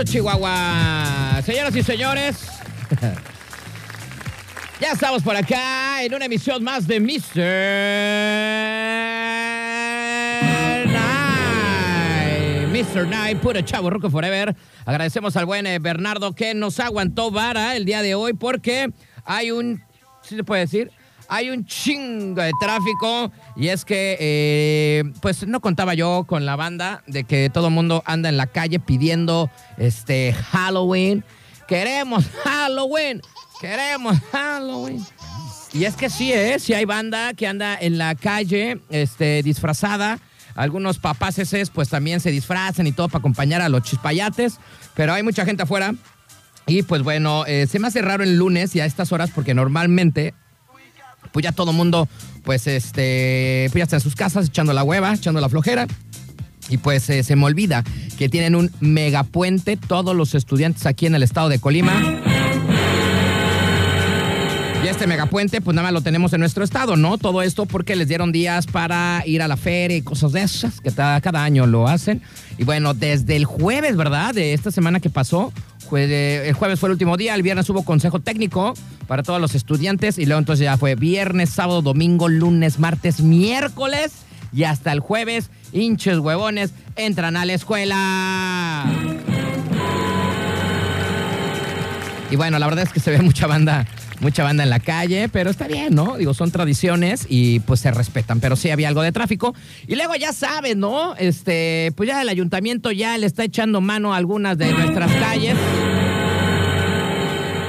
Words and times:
Chihuahua. 0.00 1.42
Señoras 1.44 1.76
y 1.76 1.82
señores, 1.82 2.48
ya 4.80 4.92
estamos 4.92 5.22
por 5.22 5.36
acá 5.36 6.02
en 6.02 6.14
una 6.14 6.24
emisión 6.24 6.64
más 6.64 6.86
de 6.86 6.98
Mr. 6.98 7.36
Night. 10.90 12.68
Mr. 12.72 13.06
Night, 13.06 13.38
puro 13.38 13.60
chavo, 13.60 13.90
Roco 13.90 14.08
Forever. 14.08 14.56
Agradecemos 14.86 15.36
al 15.36 15.44
buen 15.44 15.66
eh, 15.66 15.78
Bernardo 15.78 16.34
que 16.34 16.54
nos 16.54 16.80
aguantó 16.80 17.30
vara 17.30 17.76
el 17.76 17.84
día 17.84 18.00
de 18.00 18.14
hoy 18.14 18.32
porque 18.32 18.90
hay 19.24 19.50
un, 19.50 19.82
¿sí 20.22 20.36
se 20.36 20.42
puede 20.42 20.62
decir? 20.62 20.90
Hay 21.32 21.48
un 21.48 21.64
chingo 21.64 22.42
de 22.42 22.52
tráfico 22.60 23.32
y 23.56 23.68
es 23.68 23.86
que, 23.86 24.18
eh, 24.20 25.02
pues 25.22 25.46
no 25.46 25.62
contaba 25.62 25.94
yo 25.94 26.26
con 26.28 26.44
la 26.44 26.56
banda 26.56 27.02
de 27.06 27.24
que 27.24 27.48
todo 27.48 27.68
el 27.68 27.72
mundo 27.72 28.02
anda 28.04 28.28
en 28.28 28.36
la 28.36 28.48
calle 28.48 28.78
pidiendo 28.78 29.50
este 29.78 30.34
Halloween. 30.34 31.24
Queremos 31.66 32.26
Halloween, 32.44 33.22
queremos 33.62 34.18
Halloween. 34.30 35.02
Y 35.72 35.84
es 35.86 35.96
que 35.96 36.10
sí, 36.10 36.34
¿eh? 36.34 36.58
Sí 36.58 36.74
hay 36.74 36.84
banda 36.84 37.32
que 37.32 37.46
anda 37.46 37.78
en 37.80 37.96
la 37.96 38.14
calle 38.14 38.82
este, 38.90 39.42
disfrazada. 39.42 40.18
Algunos 40.54 40.98
papaces 40.98 41.70
pues 41.70 41.88
también 41.88 42.20
se 42.20 42.30
disfrazan 42.30 42.86
y 42.86 42.92
todo 42.92 43.08
para 43.08 43.20
acompañar 43.20 43.62
a 43.62 43.70
los 43.70 43.84
chispayates. 43.84 44.58
Pero 44.92 45.14
hay 45.14 45.22
mucha 45.22 45.46
gente 45.46 45.62
afuera. 45.62 45.94
Y 46.66 46.82
pues 46.82 47.02
bueno, 47.02 47.46
eh, 47.46 47.66
se 47.66 47.78
me 47.78 47.88
hace 47.88 48.02
raro 48.02 48.22
el 48.22 48.36
lunes 48.36 48.76
y 48.76 48.80
a 48.80 48.84
estas 48.84 49.12
horas 49.12 49.30
porque 49.34 49.54
normalmente 49.54 50.34
pues 51.32 51.44
ya 51.44 51.52
todo 51.52 51.72
mundo, 51.72 52.08
pues 52.44 52.66
este, 52.66 53.68
pues 53.72 53.80
ya 53.80 53.84
está 53.84 53.96
en 53.96 54.02
sus 54.02 54.14
casas 54.14 54.46
echando 54.46 54.72
la 54.72 54.84
hueva, 54.84 55.14
echando 55.14 55.40
la 55.40 55.48
flojera. 55.48 55.86
Y 56.68 56.78
pues 56.78 57.08
eh, 57.10 57.22
se 57.22 57.36
me 57.36 57.44
olvida 57.44 57.84
que 58.16 58.28
tienen 58.28 58.54
un 58.54 58.70
megapuente 58.80 59.76
todos 59.76 60.14
los 60.14 60.34
estudiantes 60.34 60.86
aquí 60.86 61.06
en 61.06 61.14
el 61.14 61.22
estado 61.22 61.48
de 61.48 61.58
Colima. 61.58 61.92
Y 64.82 64.88
este 64.88 65.06
megapuente, 65.06 65.60
pues 65.60 65.76
nada 65.76 65.86
más 65.86 65.92
lo 65.92 66.00
tenemos 66.00 66.32
en 66.32 66.40
nuestro 66.40 66.64
estado, 66.64 66.96
¿no? 66.96 67.16
Todo 67.16 67.42
esto 67.42 67.66
porque 67.66 67.94
les 67.94 68.08
dieron 68.08 68.32
días 68.32 68.66
para 68.66 69.22
ir 69.26 69.40
a 69.40 69.46
la 69.46 69.56
feria 69.56 69.96
y 69.96 70.02
cosas 70.02 70.32
de 70.32 70.42
esas, 70.42 70.80
que 70.80 70.90
cada, 70.90 71.20
cada 71.20 71.44
año 71.44 71.66
lo 71.66 71.86
hacen. 71.86 72.20
Y 72.58 72.64
bueno, 72.64 72.92
desde 72.92 73.36
el 73.36 73.44
jueves, 73.44 73.96
¿verdad? 73.96 74.34
De 74.34 74.54
esta 74.54 74.72
semana 74.72 74.98
que 74.98 75.08
pasó, 75.08 75.52
el 76.00 76.52
jueves 76.54 76.80
fue 76.80 76.88
el 76.88 76.92
último 76.92 77.16
día, 77.16 77.34
el 77.34 77.42
viernes 77.42 77.68
hubo 77.70 77.84
consejo 77.84 78.20
técnico 78.20 78.74
para 79.06 79.22
todos 79.22 79.40
los 79.40 79.54
estudiantes 79.54 80.18
y 80.18 80.26
luego 80.26 80.38
entonces 80.38 80.64
ya 80.64 80.76
fue 80.76 80.94
viernes, 80.94 81.50
sábado, 81.50 81.82
domingo, 81.82 82.28
lunes, 82.28 82.78
martes, 82.78 83.20
miércoles 83.20 84.12
y 84.52 84.64
hasta 84.64 84.92
el 84.92 85.00
jueves, 85.00 85.50
hinches 85.72 86.18
huevones, 86.18 86.72
entran 86.96 87.36
a 87.36 87.44
la 87.44 87.54
escuela. 87.54 88.84
Y 92.30 92.36
bueno, 92.36 92.58
la 92.58 92.66
verdad 92.66 92.84
es 92.84 92.92
que 92.92 93.00
se 93.00 93.10
ve 93.10 93.20
mucha 93.20 93.46
banda 93.46 93.86
mucha 94.22 94.44
banda 94.44 94.62
en 94.62 94.70
la 94.70 94.80
calle, 94.80 95.28
pero 95.28 95.50
está 95.50 95.66
bien, 95.66 95.94
¿no? 95.94 96.16
Digo, 96.16 96.32
son 96.32 96.50
tradiciones 96.50 97.26
y 97.28 97.60
pues 97.60 97.80
se 97.80 97.90
respetan, 97.90 98.40
pero 98.40 98.56
sí 98.56 98.70
había 98.70 98.88
algo 98.88 99.02
de 99.02 99.12
tráfico. 99.12 99.54
Y 99.86 99.96
luego 99.96 100.14
ya 100.14 100.32
saben, 100.32 100.80
¿no? 100.80 101.14
Este, 101.16 101.92
pues 101.96 102.08
ya 102.08 102.22
el 102.22 102.28
ayuntamiento 102.28 102.92
ya 102.92 103.18
le 103.18 103.26
está 103.26 103.44
echando 103.44 103.80
mano 103.80 104.14
a 104.14 104.16
algunas 104.16 104.56
de 104.56 104.72
nuestras 104.72 105.12
calles. 105.12 105.56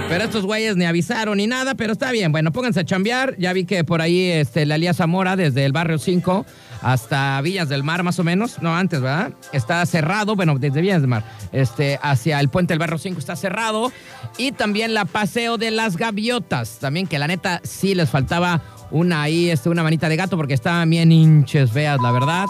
Pero 0.10 0.26
estos 0.26 0.46
güeyes 0.46 0.76
ni 0.76 0.86
avisaron 0.86 1.38
ni 1.38 1.48
nada, 1.48 1.74
pero 1.74 1.94
está 1.94 2.12
bien. 2.12 2.32
Bueno, 2.32 2.52
pónganse 2.52 2.82
a 2.82 2.86
chambear. 2.86 3.36
Ya 3.40 3.52
vi 3.52 3.66
que 3.66 3.84
por 3.84 4.00
ahí 4.02 4.30
este, 4.30 4.68
la 4.68 4.78
Lía 4.78 4.94
Zamora, 4.94 5.36
desde 5.36 5.66
el 5.66 5.72
barrio 5.72 5.98
5 5.98 6.46
hasta 6.84 7.40
Villas 7.42 7.70
del 7.70 7.84
Mar, 7.84 8.04
más 8.04 8.20
o 8.20 8.24
menos. 8.24 8.62
No, 8.62 8.76
antes, 8.76 9.02
¿verdad? 9.02 9.34
Está 9.54 9.86
cerrado. 9.86 10.36
Bueno, 10.36 10.58
desde 10.60 10.82
Villas 10.82 11.02
del 11.02 11.10
Mar. 11.10 11.24
Este, 11.52 11.98
hacia 12.02 12.40
el 12.40 12.50
puente 12.50 12.74
del 12.74 12.80
barrio 12.80 12.98
5 12.98 13.20
está 13.20 13.36
cerrado. 13.36 13.92
Y 14.38 14.52
también 14.52 14.94
la 14.94 15.06
Paseo 15.06 15.58
de 15.58 15.72
las 15.72 15.98
Gaviotas. 15.98 16.80
También 16.80 17.08
que 17.08 17.18
la 17.18 17.28
neta 17.28 17.62
sí 17.64 17.96
les 17.96 18.10
faltaba 18.10 18.62
una 18.92 19.24
ahí, 19.24 19.50
este, 19.50 19.70
una 19.70 19.82
manita 19.82 20.10
de 20.10 20.18
gato, 20.18 20.38
porque 20.38 20.54
estaban 20.54 20.90
bien 20.90 21.12
hinches 21.12 21.72
feas, 21.72 22.00
la 22.02 22.12
verdad. 22.12 22.48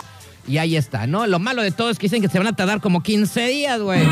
Y 0.48 0.58
ahí 0.58 0.76
está, 0.76 1.08
¿no? 1.08 1.26
Lo 1.28 1.40
malo 1.40 1.62
de 1.62 1.72
todo 1.72 1.90
es 1.90 1.98
que 1.98 2.08
dicen 2.08 2.22
que 2.22 2.28
se 2.28 2.38
van 2.38 2.48
a 2.48 2.56
tardar 2.56 2.82
como 2.82 3.02
15 3.02 3.48
días, 3.48 3.80
güey. 3.80 4.04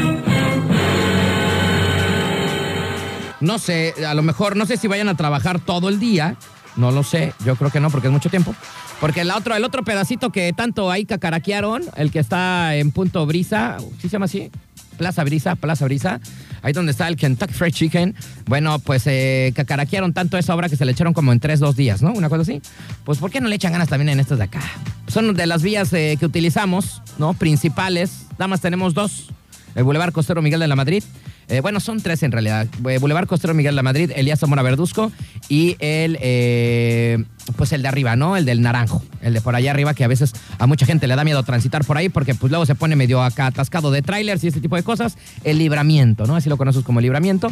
No 3.41 3.57
sé, 3.57 3.95
a 4.07 4.13
lo 4.13 4.21
mejor, 4.21 4.55
no 4.55 4.67
sé 4.67 4.77
si 4.77 4.87
vayan 4.87 5.09
a 5.09 5.17
trabajar 5.17 5.59
todo 5.59 5.89
el 5.89 5.99
día. 5.99 6.37
No 6.75 6.91
lo 6.91 7.03
sé, 7.03 7.33
yo 7.45 7.55
creo 7.55 7.69
que 7.69 7.79
no, 7.79 7.89
porque 7.89 8.07
es 8.07 8.13
mucho 8.13 8.29
tiempo. 8.29 8.55
Porque 8.99 9.21
el 9.21 9.31
otro, 9.31 9.55
el 9.55 9.63
otro 9.63 9.83
pedacito 9.83 10.31
que 10.31 10.53
tanto 10.53 10.91
ahí 10.91 11.05
cacaraquearon, 11.05 11.83
el 11.95 12.11
que 12.11 12.19
está 12.19 12.75
en 12.75 12.91
Punto 12.91 13.25
Brisa, 13.25 13.77
¿sí 13.99 14.03
se 14.03 14.09
llama 14.09 14.25
así? 14.25 14.51
Plaza 14.97 15.23
Brisa, 15.23 15.55
Plaza 15.55 15.85
Brisa, 15.85 16.19
ahí 16.61 16.73
donde 16.73 16.91
está 16.91 17.07
el 17.07 17.15
Kentucky 17.15 17.53
Fried 17.53 17.73
Chicken. 17.73 18.15
Bueno, 18.45 18.77
pues 18.77 19.03
eh, 19.07 19.51
cacaraquearon 19.55 20.13
tanto 20.13 20.37
esa 20.37 20.53
obra 20.53 20.69
que 20.69 20.75
se 20.75 20.85
le 20.85 20.91
echaron 20.91 21.13
como 21.13 21.31
en 21.31 21.39
tres, 21.39 21.59
dos 21.59 21.75
días, 21.75 22.03
¿no? 22.03 22.13
Una 22.13 22.29
cosa 22.29 22.43
así. 22.43 22.61
Pues 23.03 23.17
¿por 23.17 23.31
qué 23.31 23.41
no 23.41 23.47
le 23.47 23.55
echan 23.55 23.71
ganas 23.71 23.89
también 23.89 24.09
en 24.09 24.19
estas 24.19 24.37
de 24.37 24.43
acá? 24.43 24.61
Son 25.07 25.33
de 25.33 25.47
las 25.47 25.63
vías 25.63 25.91
eh, 25.93 26.17
que 26.19 26.25
utilizamos, 26.27 27.01
¿no? 27.17 27.33
Principales. 27.33 28.27
Nada 28.33 28.47
más 28.47 28.61
tenemos 28.61 28.93
dos. 28.93 29.29
El 29.73 29.83
Boulevard 29.83 30.11
Costero 30.11 30.41
Miguel 30.41 30.59
de 30.59 30.67
la 30.67 30.75
Madrid 30.75 31.03
eh, 31.51 31.59
bueno, 31.59 31.81
son 31.81 31.99
tres 31.99 32.23
en 32.23 32.31
realidad. 32.31 32.65
Eh, 32.87 32.97
Boulevard 32.97 33.27
Costero 33.27 33.53
Miguel 33.53 33.75
la 33.75 33.83
Madrid, 33.83 34.09
Elías 34.15 34.39
Zamora 34.39 34.61
Verduzco 34.61 35.11
y 35.49 35.75
el, 35.79 36.17
eh, 36.21 37.25
pues 37.57 37.73
el 37.73 37.81
de 37.81 37.89
arriba, 37.89 38.15
¿no? 38.15 38.37
El 38.37 38.45
del 38.45 38.61
naranjo. 38.61 39.03
El 39.21 39.33
de 39.33 39.41
por 39.41 39.53
allá 39.53 39.71
arriba 39.71 39.93
que 39.93 40.05
a 40.05 40.07
veces 40.07 40.31
a 40.59 40.65
mucha 40.65 40.85
gente 40.85 41.07
le 41.07 41.15
da 41.17 41.25
miedo 41.25 41.43
transitar 41.43 41.83
por 41.83 41.97
ahí 41.97 42.07
porque 42.07 42.35
pues 42.35 42.51
luego 42.51 42.65
se 42.65 42.73
pone 42.73 42.95
medio 42.95 43.21
acá 43.21 43.47
atascado 43.47 43.91
de 43.91 44.01
trailers 44.01 44.41
y 44.45 44.47
este 44.47 44.61
tipo 44.61 44.77
de 44.77 44.83
cosas. 44.83 45.17
El 45.43 45.57
libramiento, 45.57 46.25
¿no? 46.25 46.37
Así 46.37 46.47
lo 46.47 46.55
conoces 46.55 46.85
como 46.85 47.01
libramiento. 47.01 47.51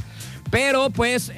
Pero 0.50 0.90
pues, 0.90 1.32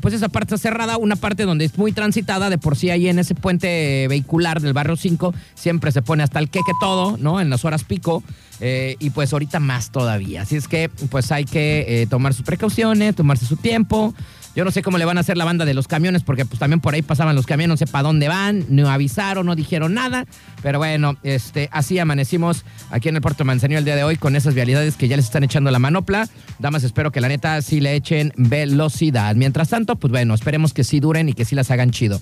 pues 0.00 0.14
esa 0.14 0.28
parte 0.28 0.54
está 0.54 0.68
cerrada, 0.68 0.96
una 0.96 1.16
parte 1.16 1.42
donde 1.42 1.64
es 1.64 1.76
muy 1.76 1.90
transitada, 1.90 2.48
de 2.48 2.58
por 2.58 2.76
sí 2.76 2.90
ahí 2.90 3.08
en 3.08 3.18
ese 3.18 3.34
puente 3.34 4.06
vehicular 4.08 4.60
del 4.60 4.72
barrio 4.72 4.96
5 4.96 5.34
siempre 5.54 5.90
se 5.92 6.00
pone 6.00 6.22
hasta 6.22 6.38
el 6.38 6.48
queque 6.48 6.72
todo, 6.80 7.18
¿no? 7.18 7.40
En 7.40 7.50
las 7.50 7.64
horas 7.64 7.82
pico. 7.82 8.22
Eh, 8.60 8.96
y 8.98 9.10
pues 9.10 9.32
ahorita 9.32 9.60
más 9.60 9.90
todavía. 9.90 10.42
Así 10.42 10.56
es 10.56 10.68
que 10.68 10.88
pues 10.88 11.30
hay 11.32 11.44
que 11.44 12.02
eh, 12.02 12.06
tomar 12.06 12.34
sus 12.34 12.44
precauciones, 12.44 13.14
tomarse 13.14 13.46
su 13.46 13.56
tiempo. 13.56 14.14
Yo 14.58 14.64
no 14.64 14.72
sé 14.72 14.82
cómo 14.82 14.98
le 14.98 15.04
van 15.04 15.16
a 15.18 15.20
hacer 15.20 15.36
la 15.36 15.44
banda 15.44 15.64
de 15.64 15.72
los 15.72 15.86
camiones, 15.86 16.24
porque 16.24 16.44
pues 16.44 16.58
también 16.58 16.80
por 16.80 16.92
ahí 16.92 17.00
pasaban 17.00 17.36
los 17.36 17.46
camiones, 17.46 17.68
no 17.68 17.76
sé 17.76 17.86
para 17.86 18.02
dónde 18.02 18.26
van, 18.26 18.64
no 18.68 18.90
avisaron, 18.90 19.46
no 19.46 19.54
dijeron 19.54 19.94
nada. 19.94 20.26
Pero 20.64 20.78
bueno, 20.78 21.16
este, 21.22 21.68
así 21.70 22.00
amanecimos 22.00 22.64
aquí 22.90 23.08
en 23.08 23.14
el 23.14 23.22
puerto 23.22 23.44
Manzanillo 23.44 23.78
el 23.78 23.84
día 23.84 23.94
de 23.94 24.02
hoy 24.02 24.16
con 24.16 24.34
esas 24.34 24.54
vialidades 24.54 24.96
que 24.96 25.06
ya 25.06 25.14
les 25.14 25.26
están 25.26 25.44
echando 25.44 25.70
la 25.70 25.78
manopla. 25.78 26.28
Damas, 26.58 26.82
espero 26.82 27.12
que 27.12 27.20
la 27.20 27.28
neta 27.28 27.62
sí 27.62 27.78
le 27.78 27.94
echen 27.94 28.32
velocidad. 28.36 29.36
Mientras 29.36 29.68
tanto, 29.68 29.94
pues 29.94 30.10
bueno, 30.10 30.34
esperemos 30.34 30.74
que 30.74 30.82
sí 30.82 30.98
duren 30.98 31.28
y 31.28 31.34
que 31.34 31.44
sí 31.44 31.54
las 31.54 31.70
hagan 31.70 31.92
chido. 31.92 32.20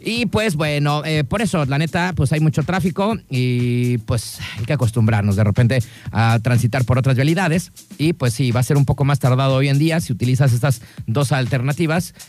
Y 0.00 0.26
pues 0.26 0.56
bueno, 0.56 1.04
eh, 1.04 1.24
por 1.24 1.40
eso, 1.40 1.64
la 1.66 1.78
neta, 1.78 2.12
pues 2.14 2.32
hay 2.32 2.40
mucho 2.40 2.62
tráfico 2.64 3.16
y 3.30 3.98
pues 3.98 4.38
hay 4.58 4.64
que 4.64 4.72
acostumbrarnos 4.72 5.36
de 5.36 5.44
repente 5.44 5.82
a 6.12 6.38
transitar 6.40 6.84
por 6.84 6.98
otras 6.98 7.14
vialidades. 7.14 7.72
Y 7.96 8.12
pues 8.12 8.34
sí, 8.34 8.50
va 8.50 8.60
a 8.60 8.64
ser 8.64 8.76
un 8.76 8.84
poco 8.84 9.04
más 9.04 9.20
tardado 9.20 9.54
hoy 9.54 9.68
en 9.68 9.78
día 9.78 10.00
si 10.00 10.12
utilizas 10.12 10.52
estas 10.52 10.82
dos 11.06 11.32
alternativas 11.32 11.75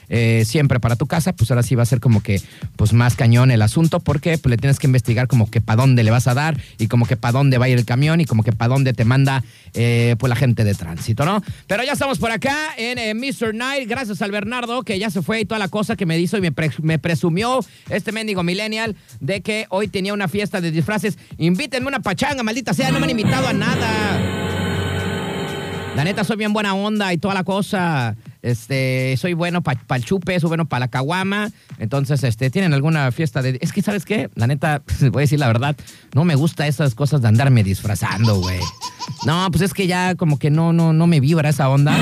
eh, 0.10 0.44
siempre 0.46 0.80
para 0.80 0.96
tu 0.96 1.08
casa, 1.08 1.34
pues 1.34 1.52
ahora 1.52 1.64
sí 1.64 1.76
va 1.76 1.84
a 1.84 1.86
ser 1.86 2.00
como 2.00 2.22
que 2.22 2.42
pues 2.76 2.94
más 2.94 3.16
cañón 3.16 3.52
el 3.52 3.62
asunto 3.62 4.00
porque 4.00 4.38
pues, 4.38 4.50
le 4.50 4.58
tienes 4.58 4.80
que 4.80 4.88
investigar 4.88 5.28
como 5.28 5.50
que 5.50 5.62
para 5.62 5.82
dónde 5.82 6.04
le 6.04 6.12
vas 6.12 6.28
a 6.28 6.34
dar 6.34 6.58
y 6.78 6.88
como 6.88 7.06
que 7.06 7.18
para 7.18 7.34
dónde 7.34 7.58
va 7.58 7.66
a 7.66 7.70
ir 7.70 7.78
el 7.78 7.86
camión 7.86 8.22
y 8.22 8.26
como 8.26 8.44
que 8.44 8.52
para 8.52 8.70
dónde 8.70 8.94
te 8.94 9.06
manda 9.06 9.44
eh, 9.74 10.16
pues 10.20 10.30
la 10.30 10.36
gente 10.36 10.64
de 10.64 10.74
tránsito, 10.76 11.26
¿no? 11.26 11.44
Pero 11.68 11.84
ya 11.84 11.94
estamos 11.94 12.20
por 12.20 12.32
acá 12.32 12.56
en 12.78 13.18
Mr. 13.18 13.54
Night, 13.54 13.90
gracias 13.90 14.22
al 14.22 14.32
Bernardo 14.32 14.84
que 14.84 15.00
ya 15.00 15.10
se 15.10 15.22
fue 15.22 15.42
y 15.42 15.46
toda 15.46 15.60
la 15.60 15.68
cosa 15.68 15.96
que 15.96 16.06
me 16.06 16.20
hizo 16.20 16.38
y 16.38 16.42
me, 16.42 16.54
me 16.82 17.00
presumió 17.00 17.60
este 17.90 18.12
mendigo 18.12 18.44
millennial 18.44 18.96
de 19.20 19.42
que 19.42 19.66
hoy 19.70 19.88
tenía 19.88 20.14
una 20.14 20.28
fiesta 20.28 20.62
de 20.62 20.72
disfraces. 20.72 21.18
Invítenme 21.38 21.88
una 21.88 22.00
pachanga, 22.00 22.44
maldita 22.44 22.74
sea, 22.74 22.92
no 22.92 23.00
me 23.00 23.06
han 23.06 23.12
invitado 23.12 23.48
a 23.48 23.54
nada. 23.54 24.48
La 25.96 26.04
neta, 26.04 26.24
soy 26.24 26.38
bien 26.38 26.54
buena 26.54 26.76
onda 26.76 27.12
y 27.14 27.18
toda 27.18 27.34
la 27.34 27.44
cosa. 27.44 28.16
Este, 28.42 29.16
soy 29.18 29.34
bueno 29.34 29.62
para 29.62 29.80
el 29.96 30.06
chupe, 30.06 30.40
soy 30.40 30.50
bueno 30.50 30.66
para 30.66 30.82
la 30.82 30.88
caguama. 30.88 31.52
Entonces, 31.80 32.24
este, 32.24 32.50
¿tienen 32.50 32.74
alguna 32.74 33.12
fiesta 33.12 33.42
de.? 33.42 33.58
Es 33.62 33.74
que, 33.74 33.82
¿sabes 33.82 34.06
qué? 34.06 34.30
La 34.36 34.48
neta, 34.48 34.82
voy 35.12 35.22
a 35.22 35.24
decir 35.24 35.40
la 35.40 35.48
verdad, 35.48 35.76
no 36.14 36.26
me 36.26 36.36
gusta 36.36 36.68
esas 36.68 36.96
cosas 36.96 37.22
de 37.22 37.28
andarme 37.28 37.64
disfrazando, 37.64 38.40
güey. 38.40 38.60
No, 39.26 39.50
pues 39.52 39.62
es 39.62 39.74
que 39.74 39.88
ya 39.88 40.16
como 40.16 40.38
que 40.40 40.50
no, 40.50 40.74
no, 40.74 40.94
no 40.94 41.08
me 41.08 41.20
vibra 41.20 41.50
esa 41.50 41.70
onda. 41.70 41.96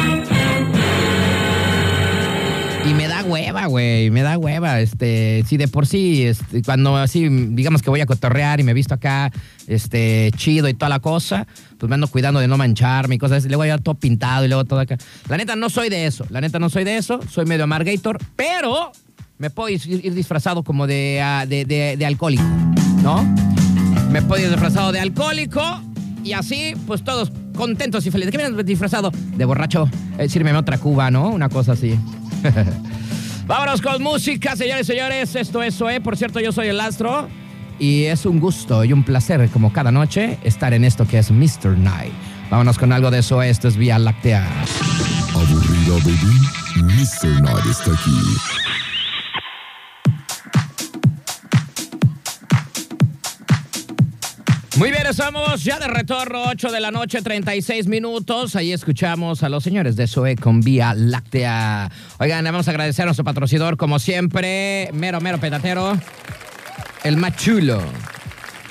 Y 2.86 2.94
me 2.94 3.08
da 3.08 3.15
hueva, 3.26 3.66
güey, 3.66 4.10
me 4.12 4.22
da 4.22 4.38
hueva. 4.38 4.80
Este, 4.80 5.44
si 5.48 5.58
de 5.58 5.68
por 5.68 5.88
sí, 5.88 6.24
este, 6.24 6.62
cuando 6.62 6.96
así, 6.98 7.28
digamos 7.30 7.82
que 7.82 7.90
voy 7.90 8.02
a 8.02 8.06
cotorrear 8.06 8.60
y 8.60 8.64
me 8.64 8.72
he 8.72 8.74
visto 8.74 8.94
acá, 8.94 9.32
este, 9.68 10.32
chido 10.38 10.68
y 10.70 10.74
toda 10.74 10.90
la 10.90 11.00
cosa, 11.00 11.48
pues 11.78 11.90
me 11.90 11.96
ando 11.96 12.08
cuidando 12.08 12.40
de 12.40 12.48
no 12.48 12.58
mancharme 12.58 13.16
y 13.16 13.18
cosas 13.18 13.40
así. 13.40 13.48
Luego 13.48 13.66
ya 13.66 13.78
todo 13.78 13.96
pintado 13.96 14.46
y 14.46 14.48
luego 14.48 14.66
todo 14.66 14.80
acá. 14.80 14.98
La 15.28 15.38
neta 15.38 15.56
no 15.56 15.70
soy 15.70 15.90
de 15.90 16.06
eso, 16.06 16.26
la 16.30 16.42
neta 16.42 16.60
no 16.60 16.70
soy 16.70 16.84
de 16.84 16.98
eso, 16.98 17.20
soy 17.30 17.46
medio 17.46 17.64
amargator, 17.64 18.20
pero 18.36 18.92
me 19.38 19.50
puedo 19.50 19.70
ir, 19.70 20.14
disfrazado 20.14 20.64
como 20.64 20.88
de, 20.88 21.22
ah, 21.22 21.46
de, 21.48 21.66
de, 21.66 21.98
de 21.98 22.06
alcohólico, 22.06 22.44
¿no? 23.04 23.24
Me 24.12 24.22
puedo 24.22 24.44
ir 24.44 24.50
disfrazado 24.50 24.92
de 24.92 25.00
alcohólico 25.00 25.62
y 26.24 26.34
así, 26.34 26.74
pues 26.88 27.04
todos 27.04 27.32
contentos 27.56 28.06
y 28.06 28.12
felices. 28.12 28.32
¿Qué 28.32 28.38
vienes 28.38 28.66
disfrazado? 28.66 29.12
De 29.12 29.46
borracho. 29.46 29.90
Eh, 30.18 30.54
otra 30.56 30.78
cuba, 30.78 31.12
¿no? 31.12 31.30
Una 31.30 31.50
cosa 31.50 31.74
así. 31.74 31.98
Vámonos 33.48 33.80
con 33.80 34.02
música, 34.02 34.56
señores 34.56 34.90
y 34.90 34.94
señores. 34.94 35.36
Esto 35.36 35.62
es 35.62 35.76
SOE. 35.76 36.02
Por 36.02 36.18
cierto, 36.18 36.40
yo 36.40 36.52
soy 36.52 36.68
el 36.68 36.80
Astro. 36.80 37.28
Y 37.78 38.06
es 38.06 38.26
un 38.26 38.40
gusto 38.40 38.84
y 38.84 38.92
un 38.92 39.04
placer, 39.04 39.50
como 39.50 39.72
cada 39.72 39.92
noche, 39.92 40.40
estar 40.44 40.74
en 40.74 40.84
esto 40.84 41.06
que 41.08 41.20
es 41.20 41.30
Mr. 41.30 41.78
Night. 41.78 42.14
Vámonos 42.50 42.80
con 42.80 42.92
algo 42.92 43.12
de 43.12 43.20
eso. 43.20 43.44
Esto 43.44 43.68
es 43.68 43.78
Vía 43.78 44.00
Láctea. 44.00 44.48
Aburrida, 45.36 45.94
baby. 46.04 46.94
Mr. 46.94 47.42
Night 47.42 47.66
está 47.70 47.92
aquí. 47.92 48.75
Muy 54.78 54.92
bien, 54.92 55.08
estamos 55.08 55.64
ya 55.64 55.80
de 55.80 55.88
retorno, 55.88 56.44
8 56.50 56.70
de 56.70 56.82
la 56.82 56.92
noche, 56.92 57.22
36 57.22 57.88
minutos. 57.88 58.58
Ahí 58.58 58.74
escuchamos 58.74 59.42
a 59.42 59.48
los 59.48 59.64
señores 59.64 59.96
de 59.96 60.06
SOE 60.06 60.36
con 60.36 60.60
Vía 60.60 60.94
Láctea. 60.94 61.90
Oigan, 62.20 62.44
vamos 62.44 62.68
a 62.68 62.72
agradecer 62.72 63.04
a 63.04 63.06
nuestro 63.06 63.24
patrocinador, 63.24 63.78
como 63.78 64.00
siempre, 64.00 64.90
mero, 64.92 65.22
mero 65.22 65.40
petatero, 65.40 65.98
el 67.06 67.16
más 67.16 67.38
chulo. 67.38 67.82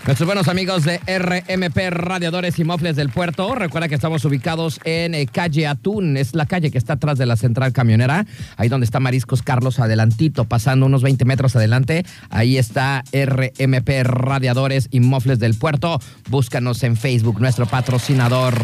Nuestros 0.06 0.26
buenos 0.26 0.48
amigos 0.48 0.84
de 0.84 0.98
RMP 0.98 1.78
Radiadores 1.88 2.58
y 2.58 2.64
Mofles 2.64 2.94
del 2.94 3.08
Puerto. 3.08 3.54
Recuerda 3.54 3.88
que 3.88 3.94
estamos 3.94 4.22
ubicados 4.26 4.78
en 4.84 5.14
eh, 5.14 5.26
calle 5.26 5.66
Atún. 5.66 6.18
Es 6.18 6.34
la 6.34 6.44
calle 6.44 6.70
que 6.70 6.76
está 6.76 6.94
atrás 6.94 7.16
de 7.16 7.24
la 7.24 7.36
central 7.36 7.72
camionera. 7.72 8.26
Ahí 8.58 8.68
donde 8.68 8.84
está 8.84 9.00
Mariscos 9.00 9.42
Carlos, 9.42 9.80
adelantito, 9.80 10.44
pasando 10.44 10.84
unos 10.84 11.02
20 11.02 11.24
metros 11.24 11.56
adelante. 11.56 12.04
Ahí 12.28 12.58
está 12.58 13.02
RMP 13.12 14.02
Radiadores 14.02 14.88
y 14.90 15.00
Mofles 15.00 15.38
del 15.38 15.54
Puerto. 15.54 15.98
Búscanos 16.28 16.82
en 16.82 16.98
Facebook, 16.98 17.40
nuestro 17.40 17.64
patrocinador. 17.64 18.54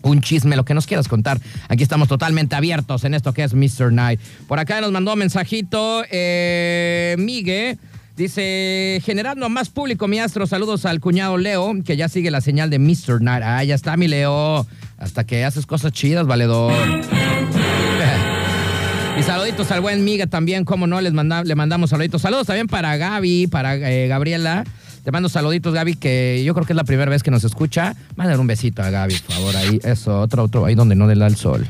un 0.01 0.21
chisme, 0.21 0.55
lo 0.55 0.65
que 0.65 0.73
nos 0.73 0.87
quieras 0.87 1.07
contar. 1.07 1.39
Aquí 1.69 1.83
estamos 1.83 2.07
totalmente 2.07 2.55
abiertos 2.55 3.03
en 3.03 3.13
esto 3.13 3.33
que 3.33 3.43
es 3.43 3.53
Mr. 3.53 3.93
Night. 3.93 4.19
Por 4.47 4.57
acá 4.57 4.81
nos 4.81 4.91
mandó 4.91 5.13
un 5.13 5.19
mensajito 5.19 6.03
eh, 6.09 7.15
Migue. 7.19 7.77
Dice, 8.15 9.01
generando 9.03 9.47
más 9.49 9.69
público, 9.69 10.07
mi 10.07 10.19
astro, 10.19 10.45
saludos 10.45 10.85
al 10.85 10.99
cuñado 10.99 11.37
Leo, 11.37 11.73
que 11.83 11.95
ya 11.95 12.09
sigue 12.09 12.29
la 12.29 12.41
señal 12.41 12.69
de 12.69 12.77
Mr. 12.77 13.21
Night. 13.21 13.43
Ah, 13.43 13.63
ya 13.63 13.75
está, 13.75 13.95
mi 13.97 14.07
Leo. 14.07 14.67
Hasta 14.97 15.23
que 15.23 15.45
haces 15.45 15.65
cosas 15.65 15.93
chidas, 15.93 16.27
valedor. 16.27 16.73
y 19.19 19.23
saluditos 19.23 19.71
al 19.71 19.81
buen 19.81 20.03
Miga 20.03 20.27
también, 20.27 20.65
como 20.65 20.87
no, 20.87 20.99
les 20.99 21.13
manda, 21.13 21.43
le 21.43 21.55
mandamos 21.55 21.89
saluditos. 21.89 22.21
Saludos 22.21 22.47
también 22.47 22.67
para 22.67 22.97
Gaby, 22.97 23.47
para 23.47 23.75
eh, 23.75 24.07
Gabriela. 24.07 24.65
Te 25.03 25.11
mando 25.11 25.29
saluditos, 25.29 25.73
Gaby, 25.73 25.95
que 25.95 26.43
yo 26.45 26.53
creo 26.53 26.65
que 26.65 26.73
es 26.73 26.77
la 26.77 26.83
primera 26.83 27.09
vez 27.09 27.23
que 27.23 27.31
nos 27.31 27.43
escucha. 27.43 27.95
Mándale 28.15 28.39
un 28.39 28.45
besito 28.45 28.83
a 28.83 28.91
Gaby, 28.91 29.15
por 29.25 29.35
favor. 29.35 29.55
Ahí, 29.55 29.79
eso, 29.83 30.19
otro, 30.19 30.43
otro, 30.43 30.65
ahí 30.65 30.75
donde 30.75 30.95
no 30.95 31.07
le 31.07 31.15
da 31.15 31.25
el 31.25 31.37
sol. 31.37 31.67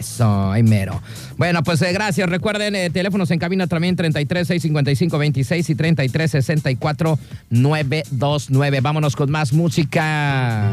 Eso, 0.00 0.50
ahí 0.50 0.64
mero. 0.64 1.00
Bueno, 1.42 1.64
pues 1.64 1.82
eh, 1.82 1.92
gracias. 1.92 2.28
Recuerden, 2.28 2.76
eh, 2.76 2.88
teléfonos 2.88 3.28
en 3.32 3.40
cabina 3.40 3.66
también 3.66 3.96
33 3.96 4.46
655 4.46 5.18
26 5.18 5.70
y 5.70 5.74
33 5.74 6.30
64 6.30 7.18
929. 7.50 8.80
Vámonos 8.80 9.16
con 9.16 9.28
más 9.28 9.52
música. 9.52 10.72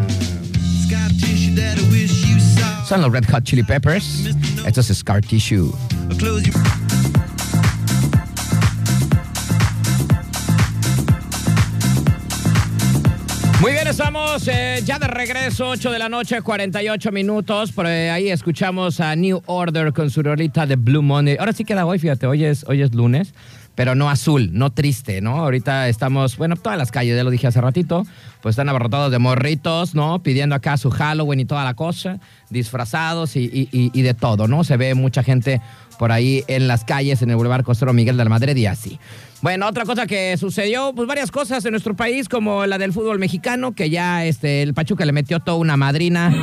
Son 2.87 3.01
los 3.01 3.11
Red 3.11 3.25
Hot 3.31 3.43
Chili 3.45 3.63
Peppers. 3.63 4.29
Esto 4.63 4.81
es 4.81 4.95
Scar 4.95 5.21
Tissue. 5.21 5.73
Estamos 13.89 14.47
eh, 14.47 14.81
ya 14.85 14.99
de 14.99 15.07
regreso, 15.07 15.69
8 15.69 15.91
de 15.91 15.97
la 15.97 16.09
noche, 16.09 16.39
48 16.43 17.11
minutos. 17.11 17.71
Por 17.71 17.87
eh, 17.87 18.11
ahí 18.11 18.29
escuchamos 18.29 18.99
a 18.99 19.15
New 19.15 19.41
Order 19.47 19.93
con 19.93 20.11
su 20.11 20.21
rolita 20.21 20.67
de 20.67 20.75
Blue 20.75 21.01
Monday. 21.01 21.37
Ahora 21.39 21.53
sí 21.53 21.65
queda 21.65 21.87
hoy, 21.87 21.97
fíjate, 21.97 22.27
hoy 22.27 22.45
es, 22.45 22.63
hoy 22.67 22.83
es 22.83 22.93
lunes, 22.93 23.33
pero 23.73 23.95
no 23.95 24.07
azul, 24.07 24.51
no 24.53 24.71
triste, 24.71 25.21
¿no? 25.21 25.37
Ahorita 25.37 25.89
estamos, 25.89 26.37
bueno, 26.37 26.55
todas 26.55 26.77
las 26.77 26.91
calles, 26.91 27.17
ya 27.17 27.23
lo 27.23 27.31
dije 27.31 27.47
hace 27.47 27.61
ratito, 27.61 28.05
pues 28.41 28.53
están 28.53 28.69
abarrotados 28.69 29.11
de 29.11 29.17
morritos, 29.17 29.95
¿no? 29.95 30.21
Pidiendo 30.21 30.53
acá 30.53 30.77
su 30.77 30.91
Halloween 30.91 31.39
y 31.39 31.45
toda 31.45 31.63
la 31.63 31.73
cosa, 31.73 32.19
disfrazados 32.51 33.35
y, 33.35 33.45
y, 33.45 33.69
y, 33.71 33.91
y 33.91 34.01
de 34.03 34.13
todo, 34.13 34.47
¿no? 34.47 34.63
Se 34.63 34.77
ve 34.77 34.93
mucha 34.93 35.23
gente 35.23 35.61
por 35.99 36.13
ahí 36.13 36.45
en 36.47 36.69
las 36.69 36.85
calles, 36.85 37.21
en 37.21 37.29
el 37.29 37.35
Boulevard 37.35 37.63
Costero 37.63 37.93
Miguel 37.93 38.15
de 38.15 38.23
la 38.23 38.29
Madrid 38.29 38.55
y 38.55 38.65
así. 38.65 38.97
Bueno, 39.41 39.67
otra 39.67 39.83
cosa 39.83 40.07
que 40.07 40.37
sucedió, 40.37 40.93
pues 40.95 41.07
varias 41.09 41.29
cosas 41.29 41.63
en 41.65 41.71
nuestro 41.71 41.93
país, 41.93 42.29
como 42.29 42.65
la 42.65 42.77
del 42.77 42.93
fútbol 42.93 43.19
mexicano, 43.19 43.73
que 43.73 43.89
ya 43.89 44.25
este, 44.25 44.61
el 44.61 44.73
Pachuca 44.73 45.05
le 45.05 45.11
metió 45.11 45.41
toda 45.41 45.57
una 45.57 45.75
madrina 45.75 46.33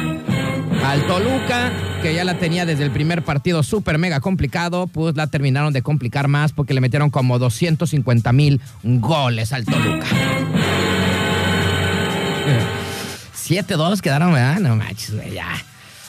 al 0.85 1.07
Toluca, 1.07 1.73
que 2.03 2.15
ya 2.15 2.25
la 2.25 2.39
tenía 2.39 2.67
desde 2.67 2.85
el 2.85 2.91
primer 2.91 3.23
partido 3.23 3.63
súper 3.63 3.97
mega 3.97 4.21
complicado, 4.21 4.89
pues 4.89 5.17
la 5.17 5.27
terminaron 5.27 5.73
de 5.73 5.81
complicar 5.81 6.29
más 6.29 6.53
porque 6.53 6.75
le 6.75 6.83
metieron 6.83 7.09
como 7.09 7.39
250 7.39 8.33
mil 8.35 8.61
goles 8.83 9.55
al 9.55 9.65
Toluca. 9.65 10.07
7-2 13.35 14.01
quedaron, 14.01 14.35
¿verdad? 14.35 14.61
No 14.61 14.77
manches, 14.77 15.15
ya. 15.33 15.49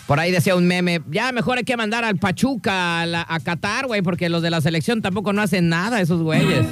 Por 0.07 0.21
ahí 0.21 0.31
decía 0.31 0.55
un 0.55 0.65
meme, 0.65 1.01
ya 1.11 1.33
mejor 1.33 1.57
hay 1.57 1.65
que 1.65 1.75
mandar 1.75 2.05
al 2.05 2.15
Pachuca 2.15 3.01
a, 3.01 3.39
Qatar, 3.41 3.87
güey, 3.87 4.01
porque 4.01 4.29
los 4.29 4.41
de 4.41 4.49
la 4.49 4.61
selección 4.61 5.01
tampoco 5.01 5.33
no 5.33 5.41
hacen 5.41 5.67
nada, 5.67 5.99
esos 5.99 6.21
güeyes. 6.21 6.65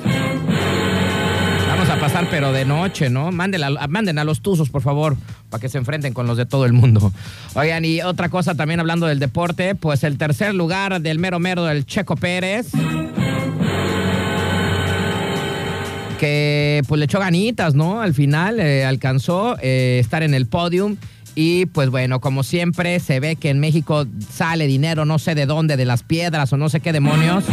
Vamos 1.68 1.90
a 1.90 2.00
pasar, 2.00 2.30
pero 2.32 2.54
de 2.54 2.64
noche, 2.64 3.10
¿no? 3.10 3.34
Manden 3.34 3.62
a, 3.62 3.88
manden 3.90 4.20
a 4.20 4.24
los 4.24 4.42
tuzos, 4.42 4.70
por 4.70 4.82
favor, 4.82 5.18
para 5.50 5.60
que 5.60 5.68
se 5.68 5.78
enfrenten 5.78 6.14
con 6.14 6.28
los 6.28 6.38
de 6.38 6.46
todo 6.46 6.66
el 6.66 6.72
mundo. 6.72 7.12
Oigan, 7.56 7.84
y 7.84 8.02
otra 8.02 8.30
cosa 8.30 8.56
también 8.56 8.80
hablando 8.80 9.06
del 9.06 9.20
deporte, 9.20 9.76
pues 9.76 10.06
el 10.06 10.18
tercer 10.18 10.56
lugar 10.56 11.02
del 11.02 11.20
mero 11.20 11.38
mero 11.42 11.66
del 11.66 11.86
Checo 11.86 12.16
Pérez. 12.16 12.68
Que 16.18 16.82
pues 16.88 17.00
le 17.00 17.06
echó 17.06 17.20
ganitas, 17.20 17.76
¿no? 17.76 18.00
Al 18.02 18.14
final 18.14 18.62
eh, 18.62 18.86
alcanzó 18.86 19.58
eh, 19.62 19.98
estar 20.00 20.24
en 20.24 20.34
el 20.34 20.48
podium. 20.48 20.96
Y 21.36 21.66
pues 21.68 21.90
bueno, 21.90 22.22
como 22.22 22.44
siempre, 22.44 23.00
se 23.00 23.20
ve 23.20 23.36
que 23.36 23.50
en 23.50 23.60
México 23.60 24.06
sale 24.32 24.68
dinero, 24.68 25.04
no 25.06 25.20
sé 25.20 25.36
de 25.36 25.46
dónde, 25.46 25.76
de 25.76 25.86
las 25.86 26.02
piedras 26.02 26.52
o 26.54 26.58
no 26.58 26.70
sé 26.70 26.80
qué 26.80 26.94
demonios. 26.94 27.44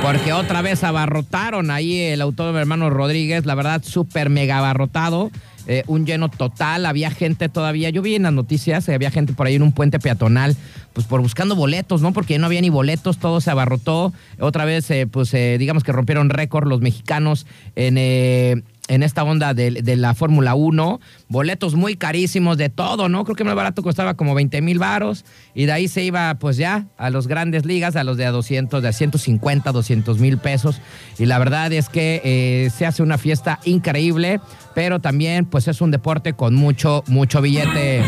Porque 0.00 0.32
otra 0.32 0.62
vez 0.62 0.82
abarrotaron 0.82 1.70
ahí 1.70 1.98
el 2.00 2.22
autódromo 2.22 2.58
hermano 2.58 2.88
Rodríguez, 2.88 3.44
la 3.44 3.54
verdad, 3.54 3.82
súper 3.84 4.30
mega 4.30 4.58
abarrotado. 4.58 5.30
Eh, 5.66 5.84
un 5.86 6.06
lleno 6.06 6.30
total, 6.30 6.86
había 6.86 7.10
gente 7.10 7.48
todavía, 7.48 7.90
yo 7.90 8.00
vi 8.00 8.14
en 8.14 8.22
las 8.22 8.32
noticias, 8.32 8.88
eh, 8.88 8.94
había 8.94 9.10
gente 9.10 9.34
por 9.34 9.46
ahí 9.46 9.56
en 9.56 9.62
un 9.62 9.72
puente 9.72 9.98
peatonal, 10.00 10.56
pues 10.94 11.06
por 11.06 11.20
buscando 11.20 11.54
boletos, 11.54 12.00
¿no? 12.00 12.12
Porque 12.12 12.38
no 12.38 12.46
había 12.46 12.62
ni 12.62 12.70
boletos, 12.70 13.18
todo 13.18 13.40
se 13.40 13.50
abarrotó. 13.50 14.12
Otra 14.40 14.64
vez, 14.64 14.90
eh, 14.90 15.06
pues 15.06 15.30
digamos 15.30 15.84
que 15.84 15.92
rompieron 15.92 16.30
récord 16.30 16.66
los 16.66 16.80
mexicanos 16.80 17.46
en 17.76 18.64
en 18.90 19.04
esta 19.04 19.22
onda 19.22 19.54
de, 19.54 19.70
la 19.96 20.14
Fórmula 20.14 20.56
1, 20.56 21.00
boletos 21.28 21.76
muy 21.76 21.94
carísimos 21.94 22.58
de 22.58 22.70
todo, 22.70 23.08
¿no? 23.08 23.22
Creo 23.24 23.36
que 23.36 23.44
más 23.44 23.54
barato 23.54 23.84
costaba 23.84 24.14
como 24.14 24.34
20 24.34 24.60
mil 24.62 24.80
varos 24.80 25.24
y 25.54 25.66
de 25.66 25.72
ahí 25.72 25.86
se 25.86 26.02
iba 26.02 26.34
pues 26.34 26.56
ya 26.56 26.88
a 26.98 27.08
los 27.10 27.28
grandes 27.28 27.64
ligas, 27.64 27.94
a 27.94 28.02
los 28.02 28.16
de 28.16 28.26
a 28.26 28.32
200, 28.32 28.82
de 28.82 28.88
a 28.88 28.92
150, 28.92 29.70
200 29.70 30.18
mil 30.18 30.38
pesos 30.38 30.80
y 31.20 31.26
la 31.26 31.38
verdad 31.38 31.72
es 31.72 31.88
que 31.88 32.20
eh, 32.24 32.70
se 32.76 32.84
hace 32.84 33.04
una 33.04 33.16
fiesta 33.16 33.60
increíble, 33.64 34.40
pero 34.74 34.98
también 34.98 35.44
pues 35.44 35.68
es 35.68 35.80
un 35.80 35.92
deporte 35.92 36.32
con 36.32 36.56
mucho, 36.56 37.04
mucho 37.06 37.40
billete. 37.40 38.02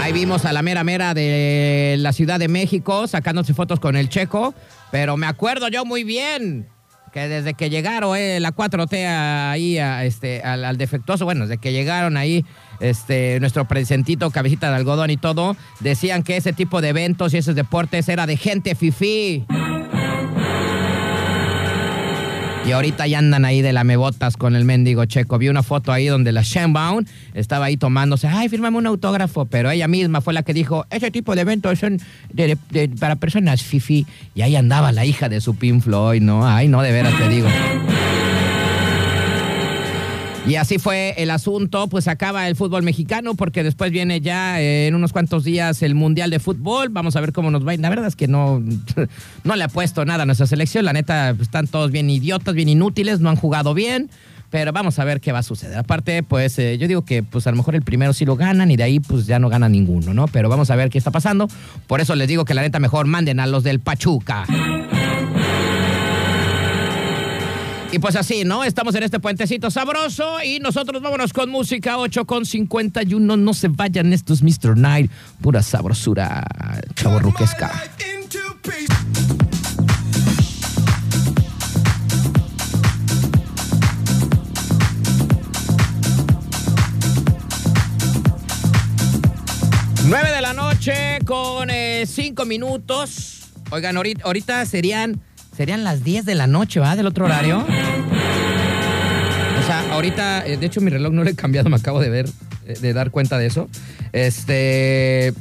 Ahí 0.00 0.12
vimos 0.12 0.44
a 0.46 0.52
la 0.52 0.62
mera 0.62 0.82
mera 0.82 1.14
de 1.14 1.94
la 2.00 2.12
Ciudad 2.12 2.40
de 2.40 2.48
México 2.48 3.06
sacándose 3.06 3.54
fotos 3.54 3.78
con 3.78 3.94
el 3.94 4.08
checo, 4.08 4.52
pero 4.90 5.16
me 5.16 5.28
acuerdo 5.28 5.68
yo 5.68 5.84
muy 5.84 6.02
bien 6.02 6.66
que 7.12 7.28
desde 7.28 7.54
que 7.54 7.70
llegaron 7.70 8.16
eh, 8.16 8.40
la 8.40 8.54
4T 8.54 9.06
ahí 9.06 9.78
a, 9.78 10.04
este, 10.04 10.42
al, 10.42 10.64
al, 10.64 10.78
defectuoso, 10.78 11.24
bueno, 11.24 11.46
desde 11.46 11.58
que 11.58 11.72
llegaron 11.72 12.16
ahí 12.16 12.44
este, 12.80 13.38
nuestro 13.40 13.66
presentito, 13.66 14.30
cabecita 14.30 14.70
de 14.70 14.76
algodón 14.76 15.10
y 15.10 15.16
todo, 15.16 15.56
decían 15.80 16.22
que 16.22 16.36
ese 16.36 16.52
tipo 16.52 16.80
de 16.80 16.88
eventos 16.88 17.34
y 17.34 17.38
esos 17.38 17.54
deportes 17.54 18.08
era 18.08 18.26
de 18.26 18.36
gente 18.36 18.74
fifí. 18.74 19.44
Y 22.64 22.70
ahorita 22.70 23.08
ya 23.08 23.18
andan 23.18 23.44
ahí 23.44 23.60
de 23.60 23.72
lamebotas 23.72 24.36
con 24.36 24.54
el 24.54 24.64
mendigo 24.64 25.04
checo. 25.04 25.36
Vi 25.38 25.48
una 25.48 25.64
foto 25.64 25.92
ahí 25.92 26.06
donde 26.06 26.30
la 26.30 26.42
Shenbaum 26.42 27.04
estaba 27.34 27.66
ahí 27.66 27.76
tomándose, 27.76 28.28
ay, 28.28 28.48
fírmame 28.48 28.78
un 28.78 28.86
autógrafo, 28.86 29.46
pero 29.46 29.70
ella 29.70 29.88
misma 29.88 30.20
fue 30.20 30.32
la 30.32 30.44
que 30.44 30.54
dijo, 30.54 30.86
ese 30.90 31.10
tipo 31.10 31.34
de 31.34 31.40
eventos 31.40 31.80
son 31.80 32.00
para 33.00 33.16
personas 33.16 33.62
fifi. 33.62 34.06
Y 34.34 34.42
ahí 34.42 34.54
andaba 34.54 34.92
la 34.92 35.04
hija 35.04 35.28
de 35.28 35.40
su 35.40 35.56
Pin 35.56 35.82
Floyd, 35.82 36.22
¿no? 36.22 36.46
Ay, 36.46 36.68
no, 36.68 36.82
de 36.82 36.92
veras 36.92 37.14
te 37.18 37.28
digo. 37.28 37.48
Y 40.46 40.56
así 40.56 40.78
fue 40.78 41.14
el 41.18 41.30
asunto, 41.30 41.86
pues 41.86 42.08
acaba 42.08 42.48
el 42.48 42.56
fútbol 42.56 42.82
mexicano 42.82 43.34
porque 43.34 43.62
después 43.62 43.92
viene 43.92 44.20
ya 44.20 44.60
eh, 44.60 44.88
en 44.88 44.94
unos 44.96 45.12
cuantos 45.12 45.44
días 45.44 45.82
el 45.82 45.94
Mundial 45.94 46.30
de 46.30 46.40
Fútbol, 46.40 46.88
vamos 46.88 47.14
a 47.14 47.20
ver 47.20 47.32
cómo 47.32 47.50
nos 47.50 47.66
va. 47.66 47.76
La 47.76 47.88
verdad 47.88 48.08
es 48.08 48.16
que 48.16 48.26
no, 48.26 48.60
no 49.44 49.56
le 49.56 49.64
ha 49.64 49.68
puesto 49.68 50.04
nada 50.04 50.24
a 50.24 50.26
nuestra 50.26 50.46
selección, 50.46 50.84
la 50.84 50.92
neta 50.92 51.32
pues, 51.36 51.48
están 51.48 51.68
todos 51.68 51.92
bien 51.92 52.10
idiotas, 52.10 52.54
bien 52.54 52.68
inútiles, 52.68 53.20
no 53.20 53.30
han 53.30 53.36
jugado 53.36 53.72
bien. 53.72 54.10
Pero 54.50 54.70
vamos 54.70 54.98
a 54.98 55.04
ver 55.04 55.22
qué 55.22 55.32
va 55.32 55.38
a 55.38 55.42
suceder. 55.42 55.78
Aparte, 55.78 56.22
pues 56.22 56.58
eh, 56.58 56.76
yo 56.76 56.86
digo 56.86 57.06
que 57.06 57.22
pues 57.22 57.46
a 57.46 57.50
lo 57.50 57.56
mejor 57.56 57.74
el 57.74 57.80
primero 57.80 58.12
sí 58.12 58.26
lo 58.26 58.36
ganan 58.36 58.70
y 58.70 58.76
de 58.76 58.82
ahí 58.82 59.00
pues 59.00 59.26
ya 59.26 59.38
no 59.38 59.48
gana 59.48 59.70
ninguno, 59.70 60.12
¿no? 60.12 60.28
Pero 60.28 60.50
vamos 60.50 60.70
a 60.70 60.76
ver 60.76 60.90
qué 60.90 60.98
está 60.98 61.10
pasando. 61.10 61.48
Por 61.86 62.02
eso 62.02 62.14
les 62.16 62.28
digo 62.28 62.44
que 62.44 62.52
la 62.52 62.60
neta 62.60 62.78
mejor 62.78 63.06
manden 63.06 63.40
a 63.40 63.46
los 63.46 63.62
del 63.62 63.80
Pachuca. 63.80 64.44
Y 67.92 67.98
pues 67.98 68.16
así, 68.16 68.44
¿no? 68.44 68.64
Estamos 68.64 68.94
en 68.94 69.02
este 69.02 69.20
puentecito 69.20 69.70
sabroso 69.70 70.42
y 70.42 70.60
nosotros 70.60 71.02
vámonos 71.02 71.34
con 71.34 71.50
música 71.50 71.98
8 71.98 72.24
con 72.24 72.46
51. 72.46 73.36
No 73.36 73.52
se 73.52 73.68
vayan 73.68 74.14
estos 74.14 74.42
Mr. 74.42 74.78
Night. 74.78 75.10
Pura 75.42 75.62
sabrosura 75.62 76.42
chaborruquesca. 76.94 77.70
Nueve 90.06 90.30
de 90.30 90.40
la 90.40 90.54
noche 90.54 91.18
con 91.26 91.68
eh, 91.68 92.04
cinco 92.06 92.46
minutos. 92.46 93.50
Oigan, 93.70 93.98
ahorita, 93.98 94.24
ahorita 94.24 94.66
serían, 94.66 95.20
serían 95.56 95.84
las 95.84 96.04
10 96.04 96.24
de 96.24 96.34
la 96.34 96.46
noche, 96.46 96.80
¿va? 96.80 96.96
Del 96.96 97.06
otro 97.06 97.26
horario. 97.26 97.64
O 99.60 99.66
sea, 99.66 99.92
ahorita, 99.92 100.46
eh, 100.46 100.56
de 100.56 100.66
hecho 100.66 100.80
mi 100.80 100.90
reloj 100.90 101.12
no 101.12 101.22
lo 101.22 101.30
he 101.30 101.34
cambiado, 101.34 101.68
me 101.68 101.76
acabo 101.76 102.00
de 102.00 102.10
ver, 102.10 102.28
eh, 102.66 102.74
de 102.80 102.92
dar 102.92 103.10
cuenta 103.10 103.38
de 103.38 103.46
eso. 103.46 103.68
Este, 104.12 105.32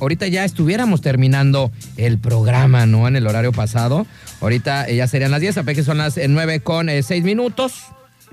ahorita 0.00 0.26
ya 0.28 0.44
estuviéramos 0.44 1.02
terminando 1.02 1.70
el 1.96 2.18
programa, 2.18 2.86
¿no? 2.86 3.06
En 3.06 3.16
el 3.16 3.26
horario 3.26 3.52
pasado. 3.52 4.06
Ahorita 4.40 4.88
eh, 4.88 4.96
ya 4.96 5.06
serían 5.06 5.30
las 5.30 5.40
10, 5.40 5.58
a 5.58 5.64
que 5.64 5.82
son 5.82 5.98
las 5.98 6.16
9 6.16 6.60
con 6.60 6.88
6 6.88 7.22
minutos. 7.24 7.84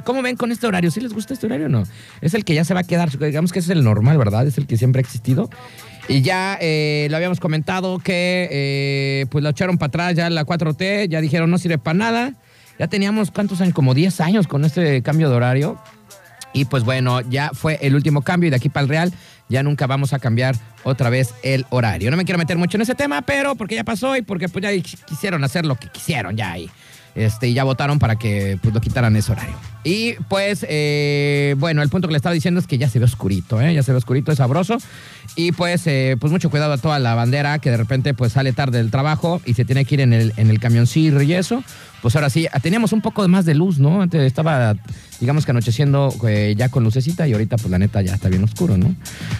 ¿Cómo 0.03 0.21
ven 0.21 0.35
con 0.35 0.51
este 0.51 0.67
horario? 0.67 0.91
¿Sí 0.91 0.99
les 0.99 1.13
gusta 1.13 1.33
este 1.33 1.45
horario 1.45 1.67
o 1.67 1.69
no? 1.69 1.83
Es 2.21 2.33
el 2.33 2.45
que 2.45 2.55
ya 2.55 2.65
se 2.65 2.73
va 2.73 2.81
a 2.81 2.83
quedar, 2.83 3.17
digamos 3.17 3.53
que 3.53 3.59
es 3.59 3.69
el 3.69 3.83
normal, 3.83 4.17
¿verdad? 4.17 4.47
Es 4.47 4.57
el 4.57 4.65
que 4.65 4.75
siempre 4.77 4.99
ha 4.99 5.03
existido. 5.03 5.49
Y 6.07 6.21
ya 6.21 6.57
eh, 6.59 7.07
lo 7.09 7.17
habíamos 7.17 7.39
comentado 7.39 7.99
que 7.99 8.49
eh, 8.51 9.25
pues 9.29 9.43
lo 9.43 9.49
echaron 9.49 9.77
para 9.77 9.87
atrás 9.87 10.15
ya 10.15 10.29
la 10.29 10.45
4T, 10.45 11.07
ya 11.07 11.21
dijeron 11.21 11.49
no 11.49 11.57
sirve 11.57 11.77
para 11.77 11.97
nada. 11.97 12.33
Ya 12.79 12.87
teníamos, 12.87 13.31
¿cuántos 13.31 13.61
años? 13.61 13.73
Como 13.73 13.93
10 13.93 14.19
años 14.21 14.47
con 14.47 14.65
este 14.65 15.01
cambio 15.01 15.29
de 15.29 15.35
horario. 15.35 15.79
Y 16.53 16.65
pues 16.65 16.83
bueno, 16.83 17.21
ya 17.21 17.51
fue 17.53 17.79
el 17.81 17.95
último 17.95 18.21
cambio 18.21 18.47
y 18.47 18.49
de 18.49 18.57
aquí 18.57 18.69
para 18.69 18.83
el 18.83 18.89
Real 18.89 19.13
ya 19.49 19.63
nunca 19.63 19.87
vamos 19.87 20.13
a 20.13 20.19
cambiar 20.19 20.55
otra 20.83 21.09
vez 21.09 21.33
el 21.43 21.65
horario. 21.69 22.11
No 22.11 22.17
me 22.17 22.25
quiero 22.25 22.37
meter 22.37 22.57
mucho 22.57 22.77
en 22.77 22.81
ese 22.81 22.95
tema, 22.95 23.21
pero 23.21 23.55
porque 23.55 23.75
ya 23.75 23.83
pasó 23.83 24.15
y 24.15 24.21
porque 24.21 24.49
pues 24.49 24.63
ya 24.63 24.71
quisieron 25.05 25.43
hacer 25.43 25.65
lo 25.65 25.75
que 25.75 25.87
quisieron 25.87 26.35
ya 26.35 26.51
ahí. 26.51 26.69
Este, 27.15 27.47
y 27.47 27.53
ya 27.53 27.63
votaron 27.63 27.99
para 27.99 28.15
que 28.15 28.57
pues, 28.61 28.73
lo 28.73 28.81
quitaran 28.81 29.15
ese 29.15 29.31
horario. 29.31 29.72
Y 29.83 30.13
pues, 30.29 30.65
eh, 30.69 31.55
bueno, 31.57 31.81
el 31.81 31.89
punto 31.89 32.07
que 32.07 32.13
le 32.13 32.17
estaba 32.17 32.33
diciendo 32.33 32.59
es 32.59 32.67
que 32.67 32.77
ya 32.77 32.89
se 32.89 32.99
ve 32.99 33.05
oscurito, 33.05 33.59
¿eh? 33.59 33.73
Ya 33.73 33.83
se 33.83 33.91
ve 33.91 33.97
oscurito, 33.97 34.31
es 34.31 34.37
sabroso. 34.37 34.77
Y 35.35 35.51
pues, 35.51 35.85
eh, 35.87 36.15
pues 36.19 36.31
mucho 36.31 36.49
cuidado 36.49 36.73
a 36.73 36.77
toda 36.77 36.99
la 36.99 37.15
bandera 37.15 37.59
que 37.59 37.71
de 37.71 37.77
repente 37.77 38.13
pues 38.13 38.33
sale 38.33 38.53
tarde 38.53 38.77
del 38.77 38.91
trabajo 38.91 39.41
y 39.45 39.55
se 39.55 39.65
tiene 39.65 39.85
que 39.85 39.95
ir 39.95 40.01
en 40.01 40.13
el, 40.13 40.33
en 40.37 40.49
el 40.49 40.59
camioncillo 40.59 41.21
y 41.21 41.33
eso. 41.33 41.63
Pues 42.01 42.17
ahora 42.17 42.29
sí, 42.29 42.47
teníamos 42.61 42.91
un 42.91 42.99
poco 42.99 43.25
más 43.29 43.45
de 43.45 43.55
luz, 43.55 43.79
¿no? 43.79 44.01
Antes 44.01 44.21
estaba, 44.23 44.75
digamos 45.21 45.45
que 45.45 45.51
anocheciendo 45.51 46.13
ya 46.53 46.67
con 46.67 46.83
lucecita 46.83 47.25
y 47.29 47.31
ahorita 47.31 47.55
pues 47.55 47.69
la 47.71 47.79
neta 47.79 48.01
ya 48.01 48.13
está 48.13 48.27
bien 48.27 48.43
oscuro, 48.43 48.77
¿no? 48.77 48.93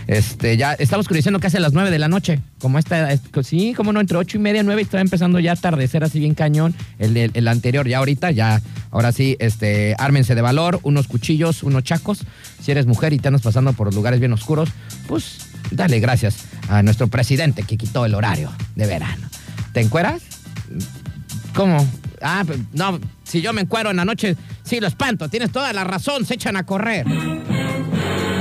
Este, 0.08 0.56
ya 0.56 0.72
estaba 0.74 1.02
oscureciendo 1.02 1.42
casi 1.42 1.58
a 1.58 1.60
las 1.60 1.74
nueve 1.74 1.92
de 1.92 2.00
la 2.00 2.08
noche. 2.08 2.40
Como 2.60 2.80
esta, 2.80 3.10
sí, 3.44 3.74
como 3.76 3.92
no, 3.92 4.00
entre 4.00 4.18
ocho 4.18 4.38
y 4.38 4.40
media, 4.40 4.64
nueve 4.64 4.82
y 4.82 4.86
estaba 4.86 5.02
empezando 5.02 5.42
ya 5.42 5.52
a 5.52 5.56
atardecer 5.56 6.06
así 6.06 6.20
bien 6.20 6.36
cañón. 6.36 6.74
El, 7.00 7.18
el, 7.18 7.32
el 7.34 7.48
anterior, 7.50 7.86
ya 7.86 7.98
ahorita, 7.98 8.32
ya, 8.32 8.62
ahora 8.92 9.12
sí, 9.12 9.36
este, 9.40 9.96
ármense 10.00 10.33
de 10.36 10.42
valor, 10.42 10.80
unos 10.84 11.08
cuchillos, 11.08 11.64
unos 11.64 11.84
chacos. 11.84 12.20
Si 12.62 12.72
eres 12.72 12.86
mujer 12.86 13.14
y 13.14 13.20
te 13.20 13.28
andas 13.28 13.42
pasando 13.42 13.74
por 13.74 13.94
lugares 13.94 14.20
bien 14.20 14.34
oscuros, 14.34 14.70
pues 15.08 15.38
dale 15.72 16.00
gracias 16.00 16.46
a 16.70 16.84
nuestro 16.84 17.08
presidente 17.08 17.64
que 17.64 17.78
quitó 17.78 18.06
el 18.06 18.16
horario 18.16 18.52
de 18.76 18.86
verano. 18.88 19.28
¿Te 19.74 19.82
encueras? 19.82 20.22
¿Cómo? 21.54 21.88
Ah, 22.22 22.44
no, 22.74 23.00
si 23.24 23.42
yo 23.42 23.54
me 23.54 23.62
encuero 23.62 23.92
en 23.92 23.98
la 23.98 24.06
noche, 24.06 24.38
sí 24.64 24.80
lo 24.80 24.88
espanto, 24.88 25.30
tienes 25.30 25.52
toda 25.52 25.74
la 25.74 25.84
razón, 25.84 26.26
se 26.26 26.36
echan 26.36 26.56
a 26.56 26.64
correr. 26.64 27.06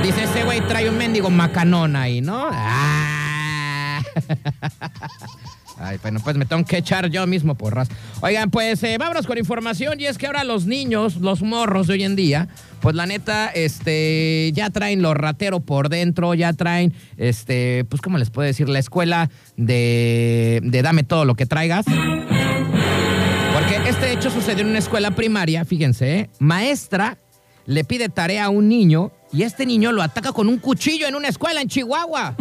Dice, 0.03 0.23
ese 0.23 0.43
güey 0.43 0.65
trae 0.67 0.89
un 0.89 0.97
mendigo 0.97 1.29
macanón 1.29 1.95
ahí, 1.95 2.21
¿no? 2.21 2.47
Ah. 2.51 4.01
Ay, 5.79 5.97
bueno, 6.01 6.19
pues 6.23 6.35
me 6.35 6.45
tengo 6.45 6.63
que 6.65 6.77
echar 6.77 7.09
yo 7.09 7.25
mismo 7.25 7.55
porras. 7.55 7.87
Oigan, 8.21 8.51
pues 8.51 8.83
eh, 8.83 8.97
vámonos 8.97 9.25
con 9.25 9.37
información 9.37 9.99
y 9.99 10.05
es 10.05 10.17
que 10.17 10.27
ahora 10.27 10.43
los 10.43 10.65
niños, 10.65 11.17
los 11.17 11.41
morros 11.41 11.87
de 11.87 11.93
hoy 11.93 12.03
en 12.03 12.15
día, 12.15 12.47
pues 12.81 12.95
la 12.95 13.05
neta, 13.05 13.47
este, 13.47 14.51
ya 14.53 14.69
traen 14.69 15.01
lo 15.01 15.13
ratero 15.13 15.61
por 15.61 15.89
dentro, 15.89 16.33
ya 16.33 16.53
traen, 16.53 16.93
este, 17.17 17.85
pues 17.89 18.01
cómo 18.01 18.17
les 18.17 18.29
puedo 18.29 18.45
decir, 18.45 18.69
la 18.69 18.79
escuela 18.79 19.29
de, 19.57 20.59
de 20.63 20.81
dame 20.81 21.03
todo 21.03 21.25
lo 21.25 21.35
que 21.35 21.45
traigas. 21.45 21.85
Porque 21.85 23.89
este 23.89 24.13
hecho 24.13 24.29
sucedió 24.29 24.63
en 24.63 24.69
una 24.69 24.79
escuela 24.79 25.11
primaria, 25.11 25.65
fíjense, 25.65 26.19
¿eh? 26.19 26.29
maestra 26.39 27.17
le 27.65 27.83
pide 27.83 28.09
tarea 28.09 28.45
a 28.45 28.49
un 28.49 28.67
niño 28.67 29.11
y 29.31 29.43
este 29.43 29.65
niño 29.65 29.91
lo 29.91 30.01
ataca 30.01 30.31
con 30.31 30.47
un 30.47 30.59
cuchillo 30.59 31.07
en 31.07 31.15
una 31.15 31.27
escuela 31.27 31.61
en 31.61 31.67
Chihuahua. 31.67 32.35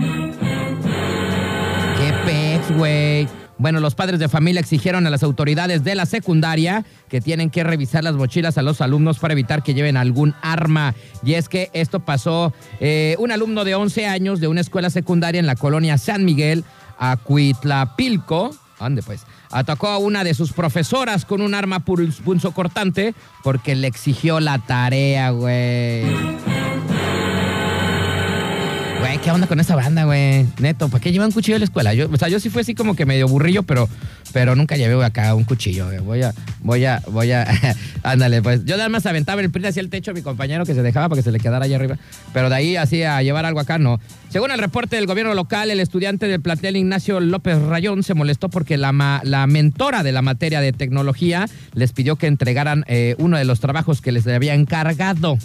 Bueno, 3.62 3.78
los 3.78 3.94
padres 3.94 4.18
de 4.18 4.28
familia 4.28 4.60
exigieron 4.60 5.06
a 5.06 5.10
las 5.10 5.22
autoridades 5.22 5.84
de 5.84 5.94
la 5.94 6.04
secundaria 6.04 6.84
que 7.08 7.20
tienen 7.20 7.48
que 7.48 7.62
revisar 7.62 8.02
las 8.02 8.14
mochilas 8.14 8.58
a 8.58 8.62
los 8.62 8.80
alumnos 8.80 9.20
para 9.20 9.32
evitar 9.32 9.62
que 9.62 9.72
lleven 9.72 9.96
algún 9.96 10.34
arma. 10.42 10.96
Y 11.24 11.34
es 11.34 11.48
que 11.48 11.70
esto 11.72 12.00
pasó, 12.00 12.52
eh, 12.80 13.14
un 13.20 13.30
alumno 13.30 13.64
de 13.64 13.76
11 13.76 14.06
años 14.06 14.40
de 14.40 14.48
una 14.48 14.60
escuela 14.60 14.90
secundaria 14.90 15.38
en 15.38 15.46
la 15.46 15.54
colonia 15.54 15.96
San 15.96 16.24
Miguel, 16.24 16.64
Acuitlapilco, 16.98 18.50
¿dónde 18.80 19.02
pues? 19.02 19.26
Atacó 19.52 19.88
a 19.88 19.98
una 19.98 20.24
de 20.24 20.34
sus 20.34 20.52
profesoras 20.52 21.24
con 21.24 21.40
un 21.40 21.54
arma 21.54 21.80
punzo 21.80 22.50
cortante 22.52 23.14
porque 23.44 23.76
le 23.76 23.86
exigió 23.86 24.40
la 24.40 24.58
tarea, 24.58 25.30
güey. 25.30 26.02
Güey, 29.02 29.18
¿qué 29.18 29.32
onda 29.32 29.48
con 29.48 29.58
esa 29.58 29.74
banda, 29.74 30.04
güey? 30.04 30.46
Neto, 30.60 30.88
¿para 30.88 31.02
qué 31.02 31.10
llevan 31.10 31.32
cuchillo 31.32 31.56
a 31.56 31.58
la 31.58 31.64
escuela? 31.64 31.92
Yo, 31.92 32.08
o 32.08 32.16
sea, 32.16 32.28
yo 32.28 32.38
sí 32.38 32.50
fui 32.50 32.60
así 32.60 32.76
como 32.76 32.94
que 32.94 33.04
medio 33.04 33.26
burrillo, 33.26 33.64
pero, 33.64 33.88
pero 34.32 34.54
nunca 34.54 34.76
llevé 34.76 35.04
acá 35.04 35.34
un 35.34 35.42
cuchillo, 35.42 35.86
güey. 35.86 35.98
Voy 35.98 36.22
a, 36.22 36.32
voy 36.60 36.84
a, 36.84 37.02
voy 37.08 37.32
a, 37.32 37.44
ándale, 38.04 38.42
pues. 38.42 38.64
Yo 38.64 38.76
nada 38.76 38.88
más 38.88 39.04
aventaba 39.04 39.40
el 39.40 39.50
PRI 39.50 39.66
hacia 39.66 39.80
el 39.80 39.90
techo 39.90 40.12
a 40.12 40.14
mi 40.14 40.22
compañero 40.22 40.64
que 40.64 40.74
se 40.74 40.82
dejaba 40.82 41.08
para 41.08 41.18
que 41.18 41.24
se 41.24 41.32
le 41.32 41.40
quedara 41.40 41.64
allá 41.64 41.74
arriba. 41.74 41.98
Pero 42.32 42.48
de 42.48 42.54
ahí 42.54 42.76
así 42.76 43.02
a 43.02 43.20
llevar 43.24 43.44
algo 43.44 43.58
acá, 43.58 43.76
no. 43.76 43.98
Según 44.28 44.52
el 44.52 44.58
reporte 44.60 44.94
del 44.94 45.06
gobierno 45.06 45.34
local, 45.34 45.72
el 45.72 45.80
estudiante 45.80 46.28
del 46.28 46.40
plantel 46.40 46.76
Ignacio 46.76 47.18
López 47.18 47.60
Rayón 47.60 48.04
se 48.04 48.14
molestó 48.14 48.50
porque 48.50 48.76
la, 48.76 49.20
la 49.24 49.46
mentora 49.48 50.04
de 50.04 50.12
la 50.12 50.22
materia 50.22 50.60
de 50.60 50.72
tecnología 50.72 51.48
les 51.74 51.90
pidió 51.90 52.14
que 52.14 52.28
entregaran 52.28 52.84
eh, 52.86 53.16
uno 53.18 53.36
de 53.36 53.46
los 53.46 53.58
trabajos 53.58 54.00
que 54.00 54.12
les 54.12 54.28
había 54.28 54.54
encargado. 54.54 55.38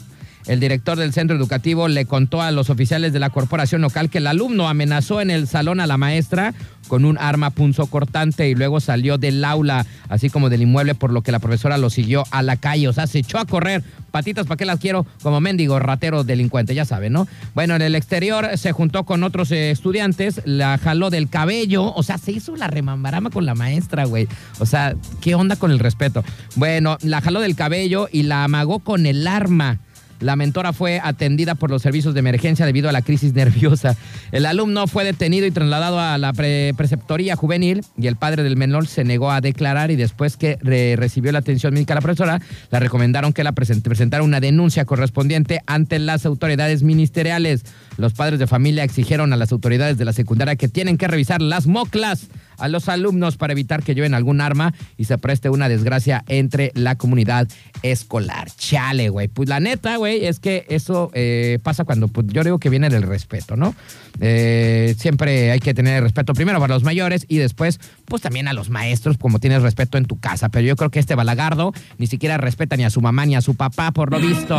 El 0.47 0.61
director 0.61 0.97
del 0.97 1.11
centro 1.11 1.35
educativo 1.35 1.87
le 1.89 2.05
contó 2.05 2.41
a 2.41 2.51
los 2.51 2.69
oficiales 2.69 3.11
de 3.11 3.19
la 3.19 3.29
corporación 3.29 3.81
local 3.81 4.09
que 4.09 4.19
el 4.19 4.27
alumno 4.27 4.69
amenazó 4.69 5.19
en 5.19 5.29
el 5.29 5.47
salón 5.47 5.81
a 5.81 5.87
la 5.87 5.97
maestra 5.97 6.53
con 6.87 7.03
un 7.03 7.17
arma 7.17 7.49
punzocortante 7.49 8.49
y 8.49 8.55
luego 8.55 8.79
salió 8.79 9.17
del 9.17 9.43
aula, 9.43 9.85
así 10.07 10.29
como 10.29 10.49
del 10.49 10.61
inmueble, 10.61 10.95
por 10.95 11.11
lo 11.11 11.21
que 11.21 11.31
la 11.31 11.39
profesora 11.39 11.77
lo 11.77 11.89
siguió 11.89 12.23
a 12.31 12.41
la 12.41 12.55
calle. 12.55 12.87
O 12.87 12.93
sea, 12.93 13.07
se 13.07 13.19
echó 13.19 13.39
a 13.39 13.45
correr. 13.45 13.83
Patitas, 14.11 14.47
¿para 14.47 14.57
qué 14.57 14.65
las 14.65 14.79
quiero? 14.79 15.05
Como 15.21 15.41
mendigo, 15.41 15.79
ratero, 15.79 16.23
delincuente, 16.23 16.73
ya 16.73 16.85
saben, 16.85 17.13
¿no? 17.13 17.27
Bueno, 17.53 17.75
en 17.75 17.81
el 17.81 17.93
exterior 17.93 18.57
se 18.57 18.71
juntó 18.71 19.03
con 19.03 19.23
otros 19.23 19.51
eh, 19.51 19.69
estudiantes, 19.71 20.41
la 20.45 20.77
jaló 20.77 21.09
del 21.09 21.29
cabello, 21.29 21.93
o 21.93 22.03
sea, 22.03 22.17
se 22.17 22.31
hizo 22.31 22.55
la 22.55 22.67
remambarama 22.67 23.29
con 23.29 23.45
la 23.45 23.53
maestra, 23.53 24.05
güey. 24.05 24.27
O 24.59 24.65
sea, 24.65 24.95
¿qué 25.19 25.35
onda 25.35 25.57
con 25.57 25.71
el 25.71 25.79
respeto? 25.79 26.23
Bueno, 26.55 26.97
la 27.01 27.19
jaló 27.19 27.41
del 27.41 27.55
cabello 27.55 28.07
y 28.11 28.23
la 28.23 28.45
amagó 28.45 28.79
con 28.79 29.05
el 29.05 29.27
arma. 29.27 29.79
La 30.19 30.35
mentora 30.35 30.73
fue 30.73 30.99
atendida 31.03 31.55
por 31.55 31.69
los 31.69 31.81
servicios 31.81 32.13
de 32.13 32.19
emergencia 32.19 32.65
debido 32.65 32.89
a 32.89 32.91
la 32.91 33.01
crisis 33.01 33.33
nerviosa. 33.33 33.95
El 34.31 34.45
alumno 34.45 34.87
fue 34.87 35.03
detenido 35.03 35.45
y 35.45 35.51
trasladado 35.51 35.99
a 35.99 36.17
la 36.17 36.33
pre 36.33 36.73
preceptoría 36.75 37.35
juvenil 37.35 37.81
y 37.97 38.07
el 38.07 38.15
padre 38.15 38.43
del 38.43 38.57
menor 38.57 38.87
se 38.87 39.03
negó 39.03 39.31
a 39.31 39.41
declarar 39.41 39.91
y 39.91 39.95
después 39.95 40.37
que 40.37 40.57
re 40.61 40.95
recibió 40.95 41.31
la 41.31 41.39
atención 41.39 41.73
médica 41.73 41.95
la 41.95 42.01
profesora, 42.01 42.41
le 42.71 42.79
recomendaron 42.79 43.33
que 43.33 43.43
la 43.43 43.51
present 43.51 43.83
presentara 43.83 44.23
una 44.23 44.39
denuncia 44.39 44.85
correspondiente 44.85 45.61
ante 45.67 45.99
las 45.99 46.25
autoridades 46.25 46.83
ministeriales. 46.83 47.63
Los 47.97 48.13
padres 48.13 48.39
de 48.39 48.47
familia 48.47 48.83
exigieron 48.83 49.33
a 49.33 49.37
las 49.37 49.51
autoridades 49.51 49.97
de 49.97 50.05
la 50.05 50.13
secundaria 50.13 50.55
que 50.55 50.67
tienen 50.67 50.97
que 50.97 51.07
revisar 51.07 51.41
las 51.41 51.67
moclas 51.67 52.27
a 52.57 52.67
los 52.67 52.89
alumnos 52.89 53.37
para 53.37 53.53
evitar 53.53 53.83
que 53.83 53.95
lleven 53.95 54.13
algún 54.13 54.41
arma 54.41 54.73
y 54.97 55.05
se 55.05 55.17
preste 55.17 55.49
una 55.49 55.69
desgracia 55.69 56.23
entre 56.27 56.71
la 56.75 56.95
comunidad 56.95 57.47
escolar. 57.83 58.49
Chale, 58.57 59.09
güey. 59.09 59.27
Pues 59.27 59.49
la 59.49 59.59
neta, 59.59 59.97
güey, 59.97 60.25
es 60.25 60.39
que 60.39 60.65
eso 60.69 61.11
eh, 61.13 61.59
pasa 61.63 61.83
cuando 61.83 62.07
pues, 62.07 62.27
yo 62.29 62.43
digo 62.43 62.59
que 62.59 62.69
viene 62.69 62.89
del 62.89 63.03
respeto, 63.03 63.55
¿no? 63.55 63.75
Eh, 64.19 64.95
siempre 64.97 65.51
hay 65.51 65.59
que 65.59 65.73
tener 65.73 66.01
respeto 66.03 66.33
primero 66.33 66.59
para 66.59 66.73
los 66.73 66.83
mayores 66.83 67.25
y 67.27 67.37
después, 67.37 67.79
pues 68.05 68.21
también 68.21 68.47
a 68.47 68.53
los 68.53 68.69
maestros, 68.69 69.17
como 69.17 69.39
tienes 69.39 69.61
respeto 69.61 69.97
en 69.97 70.05
tu 70.05 70.19
casa. 70.19 70.49
Pero 70.49 70.65
yo 70.65 70.75
creo 70.75 70.89
que 70.89 70.99
este 70.99 71.15
balagardo 71.15 71.73
ni 71.97 72.07
siquiera 72.07 72.37
respeta 72.37 72.75
ni 72.77 72.83
a 72.83 72.89
su 72.89 73.01
mamá 73.01 73.25
ni 73.25 73.35
a 73.35 73.41
su 73.41 73.55
papá, 73.55 73.91
por 73.91 74.11
lo 74.11 74.19
visto. 74.19 74.57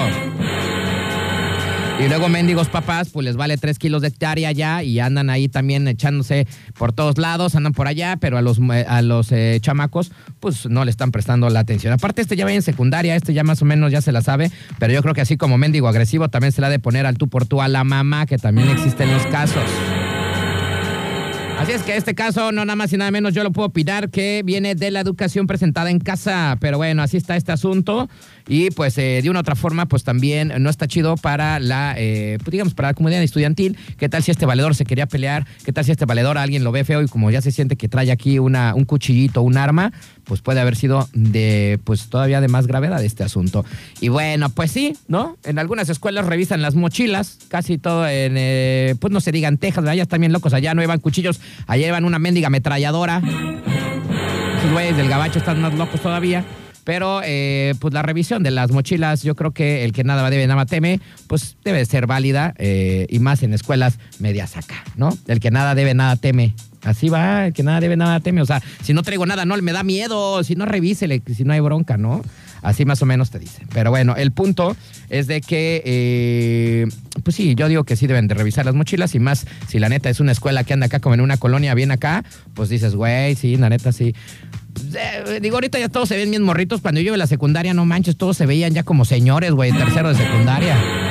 Y 2.00 2.07
luego 2.07 2.28
mendigos 2.28 2.69
papás, 2.69 3.09
pues 3.11 3.25
les 3.25 3.37
vale 3.37 3.57
tres 3.57 3.76
kilos 3.76 4.02
de 4.02 4.09
hectárea 4.09 4.52
ya 4.52 4.85
y 4.85 5.00
andan 5.00 5.31
ahí 5.31 5.49
también 5.49 5.88
echándose 5.88 6.47
por 6.78 6.93
todos 6.93 7.19
lados, 7.19 7.57
andan 7.57 7.73
por 7.73 7.88
allá, 7.88 8.17
pero 8.21 8.38
a 8.38 8.43
los, 8.43 8.59
eh, 8.59 8.87
a 8.88 9.02
los 9.02 9.33
eh, 9.33 9.59
chamacos, 9.61 10.12
pues 10.38 10.67
no 10.67 10.85
le 10.85 10.93
están 10.93 11.11
prestando 11.11 11.50
la 11.50 11.59
atención. 11.59 11.93
Aparte, 11.93 12.23
este 12.23 12.37
ya 12.37 12.45
va 12.45 12.52
en 12.52 12.62
secundaria, 12.62 13.17
este 13.17 13.35
ya 13.35 13.43
más 13.43 13.62
o 13.62 13.64
menos 13.64 13.90
ya 13.90 14.00
se 14.00 14.12
la 14.12 14.23
sabe, 14.23 14.52
pero 14.78 14.93
yo 14.93 15.02
creo 15.02 15.12
que 15.12 15.23
así 15.23 15.37
como 15.37 15.59
mendigo 15.59 15.88
agresivo, 15.88 16.28
también 16.28 16.52
se 16.52 16.61
la 16.61 16.69
ha 16.69 16.71
de 16.71 16.78
poner 16.78 17.05
al 17.05 17.19
tú 17.19 17.28
por 17.28 17.47
tú 17.47 17.61
a 17.61 17.67
la 17.67 17.83
mamá, 17.83 18.26
que 18.26 18.38
también 18.38 18.69
existen 18.69 19.11
los 19.12 19.26
casos. 19.26 19.64
Así 21.59 21.73
es 21.73 21.83
que 21.83 21.97
este 21.97 22.15
caso, 22.15 22.53
no 22.53 22.65
nada 22.65 22.77
más 22.77 22.93
y 22.93 22.97
nada 22.97 23.11
menos, 23.11 23.35
yo 23.35 23.43
lo 23.43 23.50
puedo 23.50 23.67
opinar 23.67 24.11
que 24.11 24.43
viene 24.45 24.77
de 24.77 24.93
la 24.93 25.00
educación 25.00 25.49
presentada 25.49 25.91
en 25.91 25.99
casa. 25.99 26.57
Pero 26.61 26.77
bueno, 26.77 27.03
así 27.03 27.17
está 27.17 27.37
este 27.37 27.50
asunto. 27.50 28.09
Y 28.47 28.71
pues 28.71 28.97
eh, 28.97 29.21
de 29.23 29.29
una 29.29 29.41
u 29.41 29.43
otra 29.43 29.57
forma, 29.57 29.87
pues 29.87 30.05
también 30.05 30.53
no 30.61 30.71
está 30.71 30.87
chido 30.87 31.17
para 31.17 31.59
la, 31.59 31.97
eh, 31.99 32.38
pues, 32.38 32.53
digamos, 32.53 32.75
para 32.75 32.91
la 32.91 32.95
comunidad 32.95 33.25
estudiantil. 33.25 33.77
¿Qué 33.99 34.09
tal 34.09 34.23
si 34.23 34.31
este 34.31 34.47
valedor 34.47 34.77
se 34.77 34.85
quería 34.85 35.07
pelear? 35.07 35.49
¿Qué 35.65 35.73
tal 35.73 35.85
si 35.85 35.91
este 35.91 36.05
valedor 36.05 36.38
alguien 36.38 36.62
lo 36.62 36.71
ve 36.71 36.85
feo 36.85 37.03
y 37.03 37.09
como 37.09 37.29
ya 37.33 37.41
se 37.41 37.50
siente 37.50 37.75
que 37.75 37.88
trae 37.88 38.12
aquí 38.12 38.38
una, 38.38 38.77
un 38.77 38.85
cuchillito, 38.85 39.43
un 39.43 39.57
arma? 39.57 39.93
Pues 40.28 40.42
puede 40.42 40.61
haber 40.61 40.76
sido 40.76 41.08
de, 41.14 41.80
pues 41.85 42.08
todavía 42.08 42.40
de 42.42 42.49
más 42.49 42.66
gravedad 42.66 43.02
este 43.02 43.25
asunto. 43.25 43.64
Y 44.00 44.08
bueno, 44.08 44.50
pues 44.50 44.70
sí, 44.70 44.94
¿no? 45.08 45.38
En 45.42 45.58
algunas 45.58 45.88
escuelas 45.88 46.26
revisan 46.26 46.61
las 46.61 46.75
mochilas, 46.75 47.38
casi 47.49 47.78
todo 47.78 48.06
en, 48.06 48.35
eh, 48.37 48.94
pues 49.00 49.11
no 49.11 49.20
se 49.20 49.32
digan 49.32 49.56
Texas, 49.56 49.85
ya 49.85 50.02
están 50.02 50.20
bien 50.20 50.32
locos, 50.32 50.52
allá 50.52 50.75
no 50.75 50.82
llevan 50.82 51.00
cuchillos, 51.00 51.40
allá 51.66 51.87
llevan 51.87 52.04
una 52.04 52.18
mendiga 52.18 52.49
ametralladora. 52.49 53.23
Esos 54.58 54.73
güeyes 54.73 54.97
del 54.97 55.08
gabacho 55.08 55.38
están 55.38 55.62
más 55.62 55.73
locos 55.75 56.00
todavía. 56.00 56.44
Pero, 56.85 57.20
eh, 57.23 57.75
pues 57.80 57.92
la 57.92 58.00
revisión 58.00 58.42
de 58.42 58.50
las 58.50 58.70
mochilas, 58.70 59.23
yo 59.23 59.35
creo 59.35 59.50
que 59.50 59.85
el 59.85 59.92
que 59.92 60.04
nada 60.04 60.30
debe, 60.30 60.47
nada 60.47 60.64
teme, 60.64 61.00
pues 61.26 61.58
debe 61.62 61.85
ser 61.85 62.06
válida 62.06 62.54
eh, 62.56 63.06
y 63.11 63.18
más 63.18 63.42
en 63.42 63.52
escuelas 63.52 63.99
medias 64.20 64.56
acá, 64.56 64.85
¿no? 64.97 65.11
El 65.26 65.38
que 65.38 65.50
nada 65.50 65.75
debe, 65.75 65.92
nada 65.92 66.16
teme. 66.16 66.54
Así 66.89 67.09
va, 67.09 67.51
que 67.51 67.63
nada 67.63 67.81
debe, 67.81 67.97
nada 67.97 68.21
teme. 68.21 68.41
O 68.43 68.47
sea, 68.47 68.63
si 68.83 68.95
no 68.95 69.03
traigo 69.03 69.27
nada, 69.27 69.45
no 69.45 69.57
me 69.59 69.73
da 69.73 69.83
miedo. 69.83 70.43
Si 70.43 70.55
no, 70.55 70.65
revísele, 70.65 71.23
si 71.35 71.45
no 71.45 71.53
hay 71.53 71.61
bronca, 71.61 71.97
¿no? 71.97 72.23
Así 72.63 72.85
más 72.85 73.03
o 73.03 73.07
menos 73.07 73.31
te 73.31 73.39
dice. 73.39 73.63
Pero 73.73 73.91
bueno, 73.91 74.17
el 74.17 74.33
punto 74.33 74.77
es 75.09 75.27
de 75.27 75.41
que, 75.41 75.83
eh, 75.85 76.87
pues 77.23 77.37
sí, 77.37 77.55
yo 77.55 77.69
digo 77.69 77.85
que 77.85 77.97
sí 77.97 78.07
deben 78.07 78.27
de 78.27 78.35
revisar 78.35 78.65
las 78.65 78.75
mochilas 78.75 79.15
y 79.15 79.21
más 79.21 79.47
si 79.69 79.79
la 79.79 79.89
neta 79.89 80.11
es 80.11 80.21
una 80.21 80.33
escuela 80.33 80.65
que 80.65 80.73
anda 80.73 80.87
acá 80.87 81.01
como 81.01 81.15
en 81.15 81.21
una 81.21 81.37
colonia 81.37 81.75
bien 81.75 81.91
acá, 81.91 82.25
pues 82.55 82.69
dices, 82.69 82.95
güey, 82.95 83.35
sí, 83.37 83.57
la 83.57 83.69
neta 83.69 83.93
sí. 83.93 84.15
Eh, 84.95 85.41
digo, 85.41 85.57
ahorita 85.57 85.79
ya 85.79 85.89
todos 85.89 86.09
se 86.09 86.17
ven 86.17 86.31
bien 86.31 86.43
morritos. 86.43 86.81
Cuando 86.81 87.01
yo 87.01 87.09
iba 87.09 87.17
la 87.17 87.27
secundaria, 87.27 87.75
no 87.75 87.85
manches, 87.85 88.17
todos 88.17 88.37
se 88.37 88.47
veían 88.47 88.73
ya 88.75 88.83
como 88.83 89.05
señores, 89.05 89.53
güey, 89.53 89.73
tercero 89.73 90.09
de 90.09 90.17
secundaria. 90.17 91.07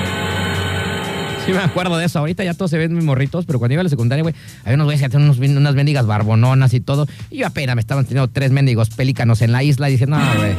Sí 1.47 1.53
me 1.53 1.60
acuerdo 1.60 1.97
de 1.97 2.05
eso. 2.05 2.19
Ahorita 2.19 2.43
ya 2.43 2.53
todos 2.53 2.69
se 2.71 2.77
ven 2.77 2.93
muy 2.93 3.03
morritos, 3.03 3.45
pero 3.45 3.57
cuando 3.57 3.71
iba 3.71 3.79
a 3.79 3.83
la 3.86 3.89
secundaria, 3.89 4.21
güey, 4.21 4.36
había 4.63 4.75
unos 4.75 4.83
güeyes 4.83 5.10
que 5.10 5.15
unos, 5.15 5.39
unas 5.39 5.75
mendigas 5.75 6.05
barbononas 6.05 6.73
y 6.73 6.81
todo. 6.81 7.07
Y 7.31 7.38
yo 7.38 7.47
apenas 7.47 7.73
me 7.73 7.79
estaban 7.79 8.03
teniendo 8.03 8.27
tres 8.27 8.51
mendigos 8.51 8.89
pelícanos 8.89 9.41
en 9.41 9.53
la 9.53 9.63
isla 9.63 9.88
diciendo, 9.88 10.17
no, 10.17 10.36
güey. 10.36 10.57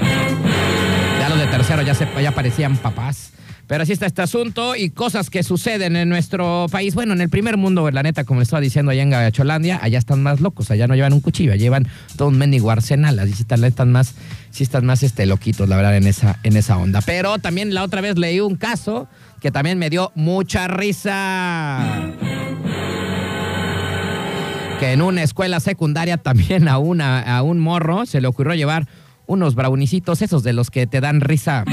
Ya 1.21 1.29
los 1.29 1.39
de 1.39 1.47
tercero 1.49 1.83
ya, 1.83 1.95
se, 1.95 2.09
ya 2.23 2.33
parecían 2.33 2.79
papás. 2.79 3.33
Pero 3.69 3.83
así 3.83 3.93
está 3.93 4.07
este 4.07 4.23
asunto 4.23 4.75
y 4.75 4.89
cosas 4.89 5.29
que 5.29 5.43
suceden 5.43 5.95
en 5.95 6.09
nuestro 6.09 6.67
país. 6.71 6.95
Bueno, 6.95 7.13
en 7.13 7.21
el 7.21 7.29
primer 7.29 7.59
mundo, 7.59 7.91
la 7.91 8.03
neta, 8.03 8.25
como 8.25 8.41
les 8.41 8.49
estaba 8.49 8.63
diciendo 8.63 8.91
allá 8.91 9.03
en 9.03 9.11
Gabacholandia, 9.11 9.79
allá 9.83 9.99
están 9.99 10.23
más 10.23 10.41
locos, 10.41 10.71
allá 10.71 10.87
no 10.87 10.95
llevan 10.95 11.13
un 11.13 11.21
cuchillo, 11.21 11.55
llevan 11.55 11.87
todo 12.17 12.29
un 12.29 12.39
mendigo 12.39 12.71
arsenal. 12.71 13.19
Así 13.19 13.35
están 13.43 13.93
más, 13.93 14.15
sí 14.51 14.63
están 14.63 14.87
más 14.87 15.03
este, 15.03 15.27
loquitos, 15.27 15.69
la 15.69 15.77
verdad, 15.77 15.99
en 15.99 16.07
esa, 16.07 16.39
en 16.45 16.57
esa 16.57 16.79
onda. 16.79 17.03
Pero 17.03 17.39
también 17.39 17.75
la 17.75 17.83
otra 17.83 18.01
vez 18.01 18.17
leí 18.17 18.41
un 18.41 18.57
caso 18.57 19.07
que 19.43 19.51
también 19.51 19.79
me 19.79 19.91
dio 19.91 20.13
mucha 20.15 20.67
risa. 20.67 22.15
Que 24.81 24.93
en 24.93 25.03
una 25.03 25.23
escuela 25.23 25.61
secundaria 25.61 26.17
también 26.17 26.69
a, 26.69 26.79
una, 26.79 27.21
a 27.21 27.43
un 27.43 27.59
morro 27.59 28.07
se 28.07 28.23
le 28.23 28.29
ocurrió 28.29 28.55
llevar 28.55 28.89
unos 29.27 29.55
braunicitos, 29.55 30.23
esos 30.23 30.43
de 30.43 30.55
los 30.55 30.71
que 30.71 30.87
te 30.87 31.03
dan 31.03 31.21
risa. 31.21 31.65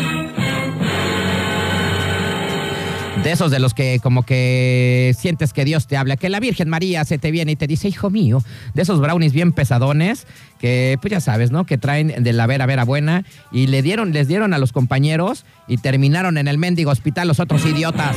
De 3.24 3.32
esos 3.32 3.50
de 3.50 3.60
los 3.60 3.74
que 3.74 4.00
como 4.04 4.24
que 4.24 5.16
sientes 5.18 5.52
que 5.52 5.66
Dios 5.66 5.88
te 5.88 5.98
habla, 5.98 6.16
que 6.16 6.30
la 6.30 6.40
Virgen 6.40 6.70
María 6.70 7.04
se 7.06 7.18
te 7.18 7.32
viene 7.32 7.54
y 7.54 7.56
te 7.56 7.66
dice, 7.66 7.88
hijo 7.88 8.10
mío, 8.10 8.44
de 8.74 8.82
esos 8.84 9.00
brownies 9.00 9.34
bien 9.34 9.52
pesadones, 9.52 10.28
que 10.60 10.98
pues 11.02 11.12
ya 11.12 11.20
sabes, 11.20 11.50
¿no? 11.50 11.66
Que 11.66 11.78
traen 11.78 12.24
de 12.24 12.34
la 12.34 12.46
vera 12.46 12.66
vera 12.66 12.84
buena 12.84 13.24
y 13.52 13.68
le 13.68 13.82
dieron, 13.82 14.14
les 14.14 14.28
dieron 14.28 14.54
a 14.54 14.60
los 14.60 14.72
compañeros 14.72 15.46
y 15.68 15.78
terminaron 15.78 16.38
en 16.38 16.48
el 16.48 16.58
mendigo 16.58 16.92
hospital 16.92 17.28
los 17.28 17.40
otros 17.40 17.66
idiotas. 17.66 18.16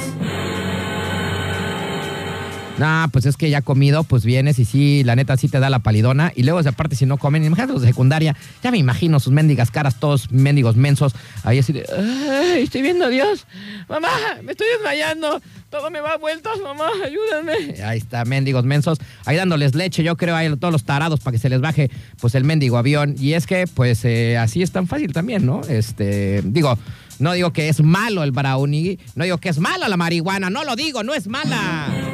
No, 2.78 3.08
pues 3.12 3.26
es 3.26 3.36
que 3.36 3.50
ya 3.50 3.60
comido, 3.62 4.04
pues 4.04 4.24
vienes 4.24 4.58
y 4.58 4.64
sí, 4.64 5.02
la 5.04 5.16
neta 5.16 5.36
sí 5.36 5.48
te 5.48 5.58
da 5.58 5.68
la 5.68 5.80
palidona. 5.80 6.32
Y 6.34 6.44
luego, 6.44 6.60
aparte, 6.60 6.94
si 6.94 7.06
no 7.06 7.16
comen, 7.18 7.44
imagínate 7.44 7.72
los 7.72 7.82
de 7.82 7.88
secundaria, 7.88 8.36
ya 8.62 8.70
me 8.70 8.78
imagino 8.78 9.18
sus 9.18 9.32
mendigas 9.32 9.70
caras, 9.70 9.98
todos 9.98 10.30
mendigos 10.30 10.76
mensos, 10.76 11.12
ahí 11.42 11.58
así 11.58 11.72
de, 11.72 11.84
¡ay, 11.90 12.62
estoy 12.62 12.82
viendo 12.82 13.06
a 13.06 13.08
Dios! 13.08 13.46
¡Mamá, 13.88 14.08
me 14.42 14.52
estoy 14.52 14.66
desmayando! 14.76 15.40
Todo 15.70 15.90
me 15.90 16.00
va 16.00 16.12
a 16.12 16.16
vueltas, 16.16 16.58
mamá, 16.62 16.88
ayúdame. 17.04 17.82
Ahí 17.82 17.98
está, 17.98 18.24
mendigos 18.24 18.64
mensos, 18.64 18.98
ahí 19.26 19.36
dándoles 19.36 19.74
leche, 19.74 20.02
yo 20.02 20.16
creo, 20.16 20.34
ahí 20.34 20.46
a 20.46 20.56
todos 20.56 20.72
los 20.72 20.84
tarados 20.84 21.20
para 21.20 21.32
que 21.32 21.38
se 21.38 21.50
les 21.50 21.60
baje, 21.60 21.90
pues, 22.20 22.34
el 22.34 22.44
mendigo 22.44 22.78
avión. 22.78 23.16
Y 23.18 23.34
es 23.34 23.46
que, 23.46 23.66
pues, 23.66 24.04
eh, 24.04 24.38
así 24.38 24.62
es 24.62 24.70
tan 24.70 24.86
fácil 24.86 25.12
también, 25.12 25.44
¿no? 25.44 25.60
Este, 25.68 26.42
digo, 26.44 26.78
no 27.18 27.32
digo 27.32 27.52
que 27.52 27.68
es 27.68 27.82
malo 27.82 28.22
el 28.22 28.30
brownie, 28.30 28.98
no 29.14 29.24
digo 29.24 29.38
que 29.38 29.48
es 29.48 29.58
mala 29.58 29.88
la 29.88 29.96
marihuana, 29.96 30.48
no 30.48 30.64
lo 30.64 30.76
digo, 30.76 31.02
no 31.02 31.12
es 31.12 31.26
mala. 31.26 32.07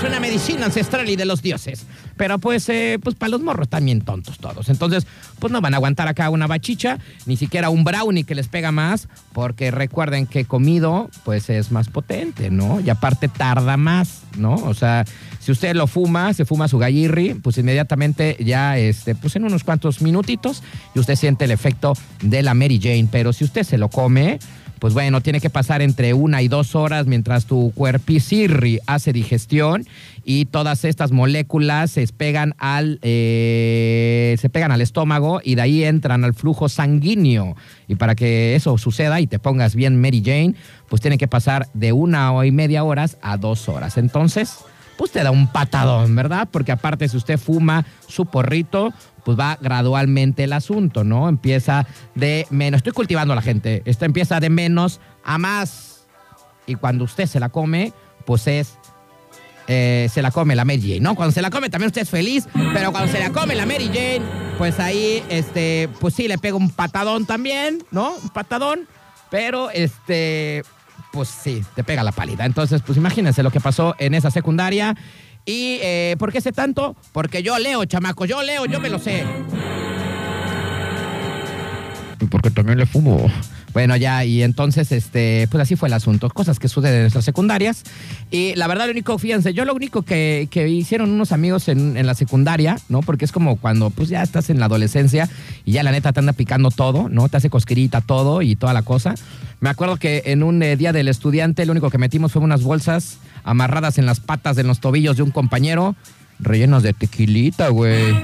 Es 0.00 0.06
una 0.06 0.18
medicina 0.18 0.64
ancestral 0.64 1.10
y 1.10 1.16
de 1.16 1.26
los 1.26 1.42
dioses. 1.42 1.84
Pero 2.16 2.38
pues, 2.38 2.66
eh, 2.70 2.98
pues 3.02 3.16
para 3.16 3.28
los 3.28 3.42
morros 3.42 3.68
también 3.68 4.00
tontos 4.00 4.38
todos. 4.38 4.70
Entonces, 4.70 5.06
pues 5.38 5.52
no 5.52 5.60
van 5.60 5.74
a 5.74 5.76
aguantar 5.76 6.08
acá 6.08 6.30
una 6.30 6.46
bachicha, 6.46 6.98
ni 7.26 7.36
siquiera 7.36 7.68
un 7.68 7.84
brownie 7.84 8.24
que 8.24 8.34
les 8.34 8.48
pega 8.48 8.72
más, 8.72 9.08
porque 9.34 9.70
recuerden 9.70 10.26
que 10.26 10.46
comido, 10.46 11.10
pues 11.22 11.50
es 11.50 11.70
más 11.70 11.90
potente, 11.90 12.50
¿no? 12.50 12.80
Y 12.80 12.88
aparte 12.88 13.28
tarda 13.28 13.76
más, 13.76 14.22
¿no? 14.38 14.54
O 14.54 14.72
sea, 14.72 15.04
si 15.38 15.52
usted 15.52 15.74
lo 15.74 15.86
fuma, 15.86 16.32
se 16.32 16.46
fuma 16.46 16.66
su 16.66 16.78
gallirri, 16.78 17.34
pues 17.34 17.58
inmediatamente 17.58 18.38
ya, 18.40 18.78
este, 18.78 19.14
pues 19.14 19.36
en 19.36 19.44
unos 19.44 19.64
cuantos 19.64 20.00
minutitos, 20.00 20.62
y 20.94 20.98
usted 20.98 21.16
siente 21.16 21.44
el 21.44 21.50
efecto 21.50 21.92
de 22.22 22.42
la 22.42 22.54
Mary 22.54 22.80
Jane. 22.82 23.08
Pero 23.12 23.34
si 23.34 23.44
usted 23.44 23.64
se 23.64 23.76
lo 23.76 23.90
come, 23.90 24.38
pues 24.80 24.94
bueno, 24.94 25.20
tiene 25.20 25.40
que 25.40 25.50
pasar 25.50 25.82
entre 25.82 26.14
una 26.14 26.40
y 26.42 26.48
dos 26.48 26.74
horas 26.74 27.06
mientras 27.06 27.44
tu 27.44 27.70
cuerpicirri 27.74 28.80
hace 28.86 29.12
digestión 29.12 29.86
y 30.24 30.46
todas 30.46 30.84
estas 30.86 31.12
moléculas 31.12 31.90
se 31.90 32.06
pegan 32.08 32.54
al, 32.58 32.98
eh, 33.02 34.36
se 34.40 34.48
pegan 34.48 34.72
al 34.72 34.80
estómago 34.80 35.42
y 35.44 35.54
de 35.54 35.62
ahí 35.62 35.84
entran 35.84 36.24
al 36.24 36.32
flujo 36.32 36.70
sanguíneo. 36.70 37.56
Y 37.88 37.96
para 37.96 38.14
que 38.14 38.56
eso 38.56 38.78
suceda 38.78 39.20
y 39.20 39.26
te 39.26 39.38
pongas 39.38 39.74
bien 39.74 40.00
Mary 40.00 40.22
Jane, 40.24 40.54
pues 40.88 41.02
tiene 41.02 41.18
que 41.18 41.28
pasar 41.28 41.68
de 41.74 41.92
una 41.92 42.32
y 42.44 42.50
media 42.50 42.82
horas 42.82 43.18
a 43.20 43.36
dos 43.36 43.68
horas. 43.68 43.98
Entonces, 43.98 44.60
pues 45.00 45.12
te 45.12 45.22
da 45.22 45.30
un 45.30 45.46
patadón, 45.46 46.14
¿verdad? 46.14 46.46
Porque 46.52 46.72
aparte 46.72 47.08
si 47.08 47.16
usted 47.16 47.38
fuma 47.38 47.86
su 48.06 48.26
porrito, 48.26 48.92
pues 49.24 49.38
va 49.38 49.56
gradualmente 49.58 50.44
el 50.44 50.52
asunto, 50.52 51.04
¿no? 51.04 51.26
Empieza 51.26 51.86
de 52.14 52.46
menos. 52.50 52.80
Estoy 52.80 52.92
cultivando 52.92 53.32
a 53.32 53.36
la 53.36 53.40
gente. 53.40 53.80
Esto 53.86 54.04
empieza 54.04 54.40
de 54.40 54.50
menos 54.50 55.00
a 55.24 55.38
más. 55.38 56.06
Y 56.66 56.74
cuando 56.74 57.04
usted 57.04 57.24
se 57.24 57.40
la 57.40 57.48
come, 57.48 57.94
pues 58.26 58.46
es. 58.46 58.74
eh, 59.68 60.10
se 60.12 60.20
la 60.20 60.32
come 60.32 60.54
la 60.54 60.66
Mary 60.66 60.82
Jane, 60.82 61.00
¿no? 61.00 61.14
Cuando 61.14 61.32
se 61.32 61.40
la 61.40 61.48
come 61.48 61.70
también 61.70 61.86
usted 61.86 62.02
es 62.02 62.10
feliz, 62.10 62.46
pero 62.74 62.92
cuando 62.92 63.10
se 63.10 63.20
la 63.20 63.30
come 63.30 63.54
la 63.54 63.64
Mary 63.64 63.86
Jane, 63.86 64.20
pues 64.58 64.78
ahí, 64.80 65.24
este, 65.30 65.88
pues 65.98 66.12
sí, 66.12 66.28
le 66.28 66.36
pega 66.36 66.56
un 66.58 66.68
patadón 66.68 67.24
también, 67.24 67.82
¿no? 67.90 68.16
Un 68.22 68.28
patadón, 68.28 68.80
pero 69.30 69.70
este, 69.70 70.62
pues 71.12 71.28
sí, 71.28 71.62
te 71.74 71.84
pega 71.84 72.02
la 72.02 72.12
pálida. 72.12 72.46
Entonces, 72.46 72.82
pues 72.82 72.98
imagínense 72.98 73.42
lo 73.42 73.50
que 73.50 73.60
pasó 73.60 73.94
en 73.98 74.14
esa 74.14 74.30
secundaria. 74.30 74.96
¿Y 75.46 75.78
eh, 75.82 76.16
por 76.18 76.32
qué 76.32 76.40
sé 76.40 76.52
tanto? 76.52 76.96
Porque 77.12 77.42
yo 77.42 77.58
leo, 77.58 77.84
chamaco, 77.84 78.24
yo 78.24 78.42
leo, 78.42 78.66
yo 78.66 78.80
me 78.80 78.88
lo 78.88 78.98
sé. 78.98 79.24
Y 82.20 82.26
porque 82.26 82.50
también 82.50 82.78
le 82.78 82.86
fumo. 82.86 83.30
Bueno, 83.72 83.96
ya, 83.96 84.24
y 84.24 84.42
entonces, 84.42 84.90
este, 84.90 85.46
pues 85.50 85.62
así 85.62 85.76
fue 85.76 85.88
el 85.88 85.92
asunto. 85.92 86.28
Cosas 86.30 86.58
que 86.58 86.68
suceden 86.68 86.96
en 86.96 87.00
nuestras 87.02 87.24
secundarias. 87.24 87.84
Y 88.30 88.54
la 88.56 88.66
verdad, 88.66 88.86
lo 88.86 88.90
único, 88.90 89.16
fíjense, 89.16 89.54
yo 89.54 89.64
lo 89.64 89.74
único 89.74 90.02
que, 90.02 90.48
que 90.50 90.68
hicieron 90.68 91.10
unos 91.10 91.30
amigos 91.32 91.68
en, 91.68 91.96
en, 91.96 92.06
la 92.06 92.14
secundaria, 92.14 92.76
¿no? 92.88 93.00
Porque 93.00 93.24
es 93.24 93.32
como 93.32 93.56
cuando 93.56 93.90
pues 93.90 94.08
ya 94.08 94.22
estás 94.22 94.50
en 94.50 94.58
la 94.58 94.66
adolescencia 94.66 95.28
y 95.64 95.72
ya 95.72 95.82
la 95.82 95.92
neta 95.92 96.12
te 96.12 96.18
anda 96.18 96.32
picando 96.32 96.70
todo, 96.70 97.08
¿no? 97.08 97.28
Te 97.28 97.36
hace 97.36 97.48
cosquirita 97.48 98.00
todo 98.00 98.42
y 98.42 98.56
toda 98.56 98.72
la 98.72 98.82
cosa. 98.82 99.14
Me 99.60 99.68
acuerdo 99.68 99.98
que 99.98 100.22
en 100.26 100.42
un 100.42 100.62
eh, 100.62 100.76
día 100.76 100.92
del 100.92 101.08
estudiante, 101.08 101.66
lo 101.66 101.72
único 101.72 101.90
que 101.90 101.98
metimos 101.98 102.32
fue 102.32 102.40
unas 102.40 102.62
bolsas 102.62 103.18
amarradas 103.44 103.98
en 103.98 104.06
las 104.06 104.18
patas, 104.18 104.56
en 104.56 104.66
los 104.66 104.80
tobillos 104.80 105.18
de 105.18 105.22
un 105.22 105.30
compañero, 105.30 105.94
rellenos 106.38 106.82
de 106.82 106.94
tequilita, 106.94 107.68
güey. 107.68 108.14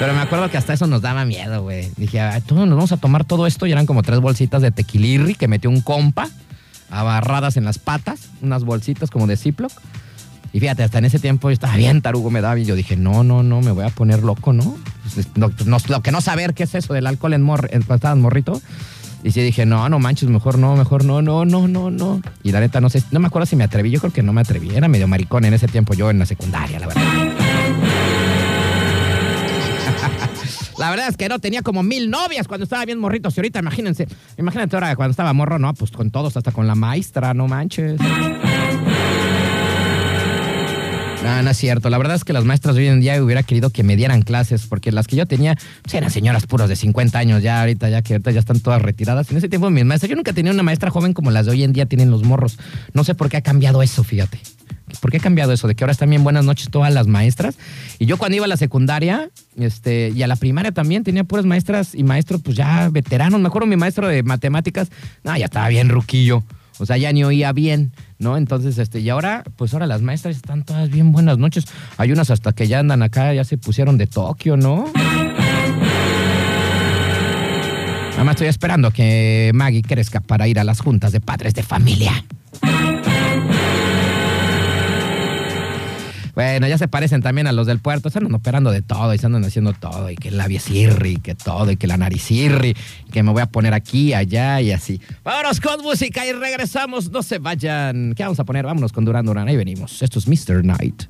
Pero 0.00 0.14
me 0.14 0.20
acuerdo 0.20 0.50
que 0.50 0.56
hasta 0.56 0.72
eso 0.72 0.88
nos 0.88 1.00
daba 1.00 1.24
miedo, 1.24 1.62
güey. 1.62 1.90
Dije, 1.96 2.20
todos 2.46 2.66
nos 2.66 2.76
vamos 2.76 2.92
a 2.92 2.96
tomar 2.96 3.24
todo 3.24 3.46
esto 3.46 3.66
y 3.66 3.72
eran 3.72 3.86
como 3.86 4.02
tres 4.02 4.18
bolsitas 4.20 4.62
de 4.62 4.72
tequilirri 4.72 5.34
que 5.34 5.46
metió 5.46 5.70
un 5.70 5.80
compa, 5.80 6.28
abarradas 6.90 7.56
en 7.56 7.64
las 7.64 7.78
patas, 7.78 8.30
unas 8.42 8.64
bolsitas 8.64 9.10
como 9.10 9.28
de 9.28 9.36
Ziploc. 9.36 9.72
Y 10.52 10.60
fíjate, 10.60 10.82
hasta 10.82 10.98
en 10.98 11.04
ese 11.04 11.18
tiempo 11.18 11.50
yo 11.50 11.54
estaba 11.54 11.76
bien 11.76 12.00
tarugo, 12.00 12.30
me 12.30 12.40
daba 12.40 12.58
y 12.58 12.64
yo 12.64 12.74
dije, 12.74 12.96
no, 12.96 13.22
no, 13.22 13.42
no, 13.42 13.60
me 13.60 13.70
voy 13.70 13.84
a 13.84 13.90
poner 13.90 14.22
loco, 14.22 14.52
¿no? 14.52 14.76
Pues, 15.14 15.28
no, 15.36 15.50
no 15.66 15.76
lo 15.88 16.02
que 16.02 16.12
no 16.12 16.20
saber 16.20 16.54
qué 16.54 16.64
es 16.64 16.74
eso 16.74 16.94
del 16.94 17.06
alcohol 17.06 17.34
en 17.34 17.42
mor 17.42 17.68
en, 17.72 17.82
cuando 17.82 17.96
estabas 17.96 18.18
morrito. 18.18 18.60
Y 19.24 19.32
sí 19.32 19.42
dije, 19.42 19.66
no, 19.66 19.88
no 19.88 19.98
manches, 19.98 20.28
mejor 20.28 20.58
no, 20.58 20.76
mejor 20.76 21.04
no, 21.04 21.20
no, 21.22 21.44
no, 21.44 21.66
no, 21.66 21.90
no. 21.90 22.22
Y 22.44 22.52
la 22.52 22.60
neta, 22.60 22.80
no 22.80 22.88
sé, 22.88 23.02
no 23.10 23.18
me 23.18 23.26
acuerdo 23.26 23.46
si 23.46 23.56
me 23.56 23.64
atreví, 23.64 23.90
yo 23.90 23.98
creo 24.00 24.12
que 24.12 24.22
no 24.22 24.32
me 24.32 24.40
atreví. 24.40 24.70
Era 24.74 24.86
medio 24.88 25.08
maricón 25.08 25.44
en 25.44 25.54
ese 25.54 25.66
tiempo 25.66 25.94
yo 25.94 26.08
en 26.10 26.20
la 26.20 26.26
secundaria, 26.26 26.78
la 26.78 26.86
verdad. 26.86 27.02
La 30.78 30.90
verdad 30.90 31.08
es 31.08 31.16
que 31.16 31.28
no 31.28 31.40
tenía 31.40 31.62
como 31.62 31.82
mil 31.82 32.08
novias 32.08 32.46
cuando 32.46 32.62
estaba 32.62 32.84
bien 32.84 33.00
morrito. 33.00 33.28
Y 33.34 33.40
ahorita, 33.40 33.58
imagínense, 33.58 34.06
imagínate 34.38 34.76
ahora 34.76 34.94
cuando 34.94 35.10
estaba 35.10 35.32
morro, 35.32 35.58
no, 35.58 35.74
pues 35.74 35.90
con 35.90 36.12
todos, 36.12 36.36
hasta 36.36 36.52
con 36.52 36.68
la 36.68 36.76
maestra, 36.76 37.34
no 37.34 37.48
manches. 37.48 38.00
No, 41.28 41.42
no 41.42 41.50
es 41.50 41.56
cierto. 41.58 41.90
La 41.90 41.98
verdad 41.98 42.16
es 42.16 42.24
que 42.24 42.32
las 42.32 42.44
maestras 42.44 42.74
de 42.74 42.82
hoy 42.82 42.88
en 42.88 43.00
día 43.00 43.22
hubiera 43.22 43.42
querido 43.42 43.70
que 43.70 43.82
me 43.82 43.96
dieran 43.96 44.22
clases, 44.22 44.66
porque 44.66 44.92
las 44.92 45.06
que 45.06 45.16
yo 45.16 45.26
tenía 45.26 45.56
pues, 45.82 45.94
eran 45.94 46.10
señoras 46.10 46.46
puros 46.46 46.68
de 46.68 46.76
50 46.76 47.18
años, 47.18 47.42
ya 47.42 47.60
ahorita, 47.60 47.90
ya 47.90 48.00
que 48.00 48.14
ahorita 48.14 48.30
ya 48.30 48.40
están 48.40 48.60
todas 48.60 48.80
retiradas. 48.80 49.30
En 49.30 49.36
ese 49.36 49.48
tiempo 49.48 49.68
mis 49.68 49.84
maestras, 49.84 50.08
yo 50.08 50.16
nunca 50.16 50.32
tenía 50.32 50.52
una 50.52 50.62
maestra 50.62 50.90
joven 50.90 51.12
como 51.12 51.30
las 51.30 51.46
de 51.46 51.52
hoy 51.52 51.64
en 51.64 51.72
día 51.74 51.86
tienen 51.86 52.10
los 52.10 52.22
morros. 52.22 52.58
No 52.94 53.04
sé 53.04 53.14
por 53.14 53.28
qué 53.28 53.36
ha 53.36 53.42
cambiado 53.42 53.82
eso, 53.82 54.04
fíjate. 54.04 54.38
¿Por 55.00 55.10
qué 55.10 55.18
ha 55.18 55.20
cambiado 55.20 55.52
eso? 55.52 55.68
De 55.68 55.74
que 55.74 55.84
ahora 55.84 55.92
están 55.92 56.08
bien 56.08 56.24
buenas 56.24 56.46
noches 56.46 56.70
todas 56.70 56.92
las 56.94 57.06
maestras. 57.06 57.56
Y 57.98 58.06
yo 58.06 58.16
cuando 58.16 58.36
iba 58.36 58.46
a 58.46 58.48
la 58.48 58.56
secundaria 58.56 59.28
este, 59.58 60.12
y 60.14 60.22
a 60.22 60.26
la 60.26 60.36
primaria 60.36 60.72
también 60.72 61.04
tenía 61.04 61.24
puras 61.24 61.44
maestras 61.44 61.94
y 61.94 62.04
maestros 62.04 62.40
pues 62.42 62.56
ya 62.56 62.88
veteranos. 62.90 63.38
Me 63.38 63.48
acuerdo 63.48 63.66
mi 63.66 63.76
maestro 63.76 64.08
de 64.08 64.22
matemáticas, 64.22 64.88
no, 65.24 65.36
ya 65.36 65.44
estaba 65.44 65.68
bien 65.68 65.90
ruquillo. 65.90 66.42
O 66.78 66.86
sea, 66.86 66.96
ya 66.96 67.12
ni 67.12 67.24
oía 67.24 67.52
bien, 67.52 67.92
¿no? 68.18 68.36
Entonces, 68.36 68.78
este, 68.78 69.00
y 69.00 69.08
ahora, 69.08 69.44
pues 69.56 69.72
ahora 69.72 69.86
las 69.86 70.02
maestras 70.02 70.36
están 70.36 70.64
todas 70.64 70.90
bien 70.90 71.12
buenas 71.12 71.38
noches. 71.38 71.64
Hay 71.96 72.12
unas 72.12 72.30
hasta 72.30 72.52
que 72.52 72.66
ya 72.68 72.78
andan 72.78 73.02
acá, 73.02 73.32
ya 73.34 73.44
se 73.44 73.58
pusieron 73.58 73.98
de 73.98 74.06
Tokio, 74.06 74.56
¿no? 74.56 74.90
Nada 78.12 78.24
más 78.24 78.34
estoy 78.34 78.48
esperando 78.48 78.90
que 78.90 79.52
Maggie 79.54 79.82
crezca 79.82 80.20
para 80.20 80.48
ir 80.48 80.58
a 80.58 80.64
las 80.64 80.80
juntas 80.80 81.12
de 81.12 81.20
padres 81.20 81.54
de 81.54 81.62
familia. 81.62 82.24
Bueno, 86.38 86.68
ya 86.68 86.78
se 86.78 86.86
parecen 86.86 87.20
también 87.20 87.48
a 87.48 87.52
los 87.52 87.66
del 87.66 87.80
puerto. 87.80 88.10
Se 88.10 88.18
andan 88.18 88.32
operando 88.32 88.70
de 88.70 88.80
todo 88.80 89.12
y 89.12 89.18
se 89.18 89.26
andan 89.26 89.44
haciendo 89.44 89.72
todo. 89.72 90.08
Y 90.08 90.14
que 90.14 90.28
el 90.28 90.36
labiesirri, 90.36 91.16
que 91.16 91.34
todo, 91.34 91.68
y 91.72 91.76
que 91.76 91.88
la 91.88 91.96
naricirri, 91.96 92.76
que 93.10 93.24
me 93.24 93.32
voy 93.32 93.42
a 93.42 93.46
poner 93.46 93.74
aquí, 93.74 94.14
allá 94.14 94.60
y 94.60 94.70
así. 94.70 95.00
Vámonos 95.24 95.60
con 95.60 95.82
música 95.82 96.24
y 96.24 96.30
regresamos. 96.30 97.10
No 97.10 97.24
se 97.24 97.40
vayan. 97.40 98.14
¿Qué 98.14 98.22
vamos 98.22 98.38
a 98.38 98.44
poner? 98.44 98.66
Vámonos 98.66 98.92
con 98.92 99.04
Durán 99.04 99.26
Durán. 99.26 99.48
Ahí 99.48 99.56
venimos. 99.56 100.00
Esto 100.00 100.20
es 100.20 100.28
Mr. 100.28 100.62
Knight. 100.62 101.06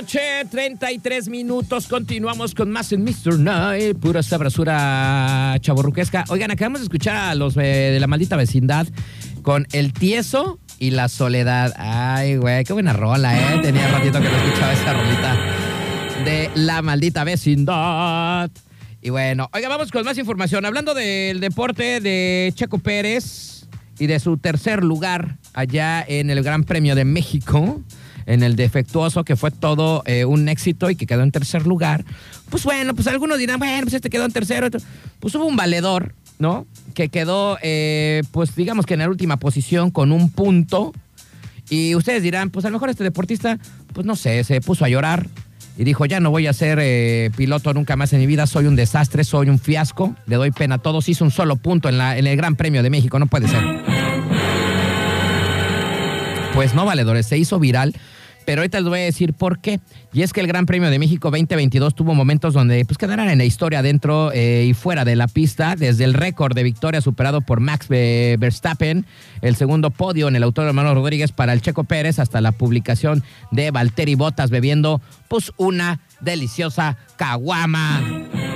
Noche, 0.00 0.44
33 0.48 1.28
minutos. 1.28 1.88
Continuamos 1.88 2.54
con 2.54 2.70
más 2.70 2.92
en 2.92 3.02
Mr. 3.02 3.36
Night. 3.36 3.98
Pura 3.98 4.22
sabrosura 4.22 5.56
chaborruquesca. 5.60 6.24
Oigan, 6.28 6.52
acabamos 6.52 6.80
de 6.80 6.84
escuchar 6.84 7.16
a 7.16 7.34
los 7.34 7.56
eh, 7.56 7.90
de 7.92 7.98
la 7.98 8.06
maldita 8.06 8.36
vecindad 8.36 8.86
con 9.42 9.66
El 9.72 9.92
Tieso 9.92 10.60
y 10.78 10.92
La 10.92 11.08
Soledad. 11.08 11.74
Ay, 11.76 12.36
güey, 12.36 12.62
qué 12.62 12.74
buena 12.74 12.92
rola, 12.92 13.36
¿eh? 13.36 13.58
Tenía 13.62 13.88
ratito 13.90 14.20
que 14.20 14.28
no 14.28 14.36
escuchaba 14.36 14.72
esa 14.72 14.92
rolita 14.92 15.36
de 16.24 16.50
La 16.54 16.80
Maldita 16.80 17.24
Vecindad. 17.24 18.52
Y 19.02 19.10
bueno, 19.10 19.50
oiga, 19.52 19.68
vamos 19.68 19.90
con 19.90 20.04
más 20.04 20.16
información. 20.16 20.64
Hablando 20.64 20.94
del 20.94 21.40
deporte 21.40 22.00
de 22.00 22.52
Checo 22.54 22.78
Pérez 22.78 23.66
y 23.98 24.06
de 24.06 24.20
su 24.20 24.38
tercer 24.38 24.84
lugar 24.84 25.38
allá 25.54 26.04
en 26.06 26.30
el 26.30 26.44
Gran 26.44 26.62
Premio 26.62 26.94
de 26.94 27.04
México 27.04 27.82
en 28.28 28.42
el 28.42 28.56
defectuoso, 28.56 29.24
que 29.24 29.36
fue 29.36 29.50
todo 29.50 30.02
eh, 30.04 30.26
un 30.26 30.48
éxito 30.48 30.90
y 30.90 30.96
que 30.96 31.06
quedó 31.06 31.22
en 31.22 31.32
tercer 31.32 31.66
lugar. 31.66 32.04
Pues 32.50 32.62
bueno, 32.62 32.94
pues 32.94 33.06
algunos 33.08 33.38
dirán, 33.38 33.58
bueno, 33.58 33.82
pues 33.84 33.94
este 33.94 34.10
quedó 34.10 34.26
en 34.26 34.32
tercero. 34.32 34.68
Pues 35.18 35.34
hubo 35.34 35.46
un 35.46 35.56
valedor, 35.56 36.14
¿no? 36.38 36.66
Que 36.94 37.08
quedó, 37.08 37.58
eh, 37.62 38.22
pues 38.30 38.54
digamos 38.54 38.84
que 38.84 38.94
en 38.94 39.00
la 39.00 39.08
última 39.08 39.38
posición 39.38 39.90
con 39.90 40.12
un 40.12 40.30
punto. 40.30 40.92
Y 41.70 41.94
ustedes 41.94 42.22
dirán, 42.22 42.50
pues 42.50 42.66
a 42.66 42.68
lo 42.68 42.74
mejor 42.74 42.90
este 42.90 43.02
deportista, 43.02 43.58
pues 43.94 44.06
no 44.06 44.14
sé, 44.14 44.44
se 44.44 44.60
puso 44.60 44.84
a 44.84 44.88
llorar 44.90 45.26
y 45.78 45.84
dijo, 45.84 46.04
ya 46.04 46.20
no 46.20 46.30
voy 46.30 46.46
a 46.46 46.52
ser 46.52 46.78
eh, 46.82 47.30
piloto 47.34 47.72
nunca 47.72 47.96
más 47.96 48.12
en 48.12 48.20
mi 48.20 48.26
vida, 48.26 48.46
soy 48.46 48.66
un 48.66 48.76
desastre, 48.76 49.24
soy 49.24 49.48
un 49.48 49.58
fiasco, 49.58 50.14
le 50.26 50.36
doy 50.36 50.50
pena 50.50 50.74
a 50.74 50.78
todos, 50.78 51.08
hizo 51.08 51.24
un 51.24 51.30
solo 51.30 51.56
punto 51.56 51.88
en, 51.88 51.96
la, 51.96 52.18
en 52.18 52.26
el 52.26 52.36
Gran 52.36 52.56
Premio 52.56 52.82
de 52.82 52.90
México, 52.90 53.18
no 53.18 53.26
puede 53.26 53.48
ser. 53.48 53.62
Pues 56.54 56.74
no, 56.74 56.84
valedores, 56.84 57.26
se 57.26 57.38
hizo 57.38 57.58
viral 57.58 57.94
pero 58.48 58.62
ahorita 58.62 58.80
les 58.80 58.88
voy 58.88 59.00
a 59.00 59.02
decir 59.02 59.34
por 59.34 59.58
qué. 59.58 59.78
Y 60.10 60.22
es 60.22 60.32
que 60.32 60.40
el 60.40 60.46
Gran 60.46 60.64
Premio 60.64 60.88
de 60.88 60.98
México 60.98 61.30
2022 61.30 61.94
tuvo 61.94 62.14
momentos 62.14 62.54
donde 62.54 62.82
pues 62.86 62.96
quedaran 62.96 63.28
en 63.28 63.36
la 63.36 63.44
historia 63.44 63.82
dentro 63.82 64.32
eh, 64.32 64.64
y 64.66 64.72
fuera 64.72 65.04
de 65.04 65.16
la 65.16 65.28
pista, 65.28 65.76
desde 65.76 66.04
el 66.04 66.14
récord 66.14 66.54
de 66.54 66.62
victoria 66.62 67.02
superado 67.02 67.42
por 67.42 67.60
Max 67.60 67.88
Verstappen, 67.88 69.04
el 69.42 69.54
segundo 69.54 69.90
podio 69.90 70.28
en 70.28 70.36
el 70.36 70.42
autor 70.44 70.66
hermano 70.66 70.94
Rodríguez 70.94 71.30
para 71.30 71.52
el 71.52 71.60
Checo 71.60 71.84
Pérez, 71.84 72.18
hasta 72.18 72.40
la 72.40 72.52
publicación 72.52 73.22
de 73.50 73.70
Valtteri 73.70 74.14
Bottas 74.14 74.48
bebiendo 74.48 75.02
pues 75.28 75.52
una 75.58 76.00
deliciosa 76.22 76.96
caguama. 77.18 78.47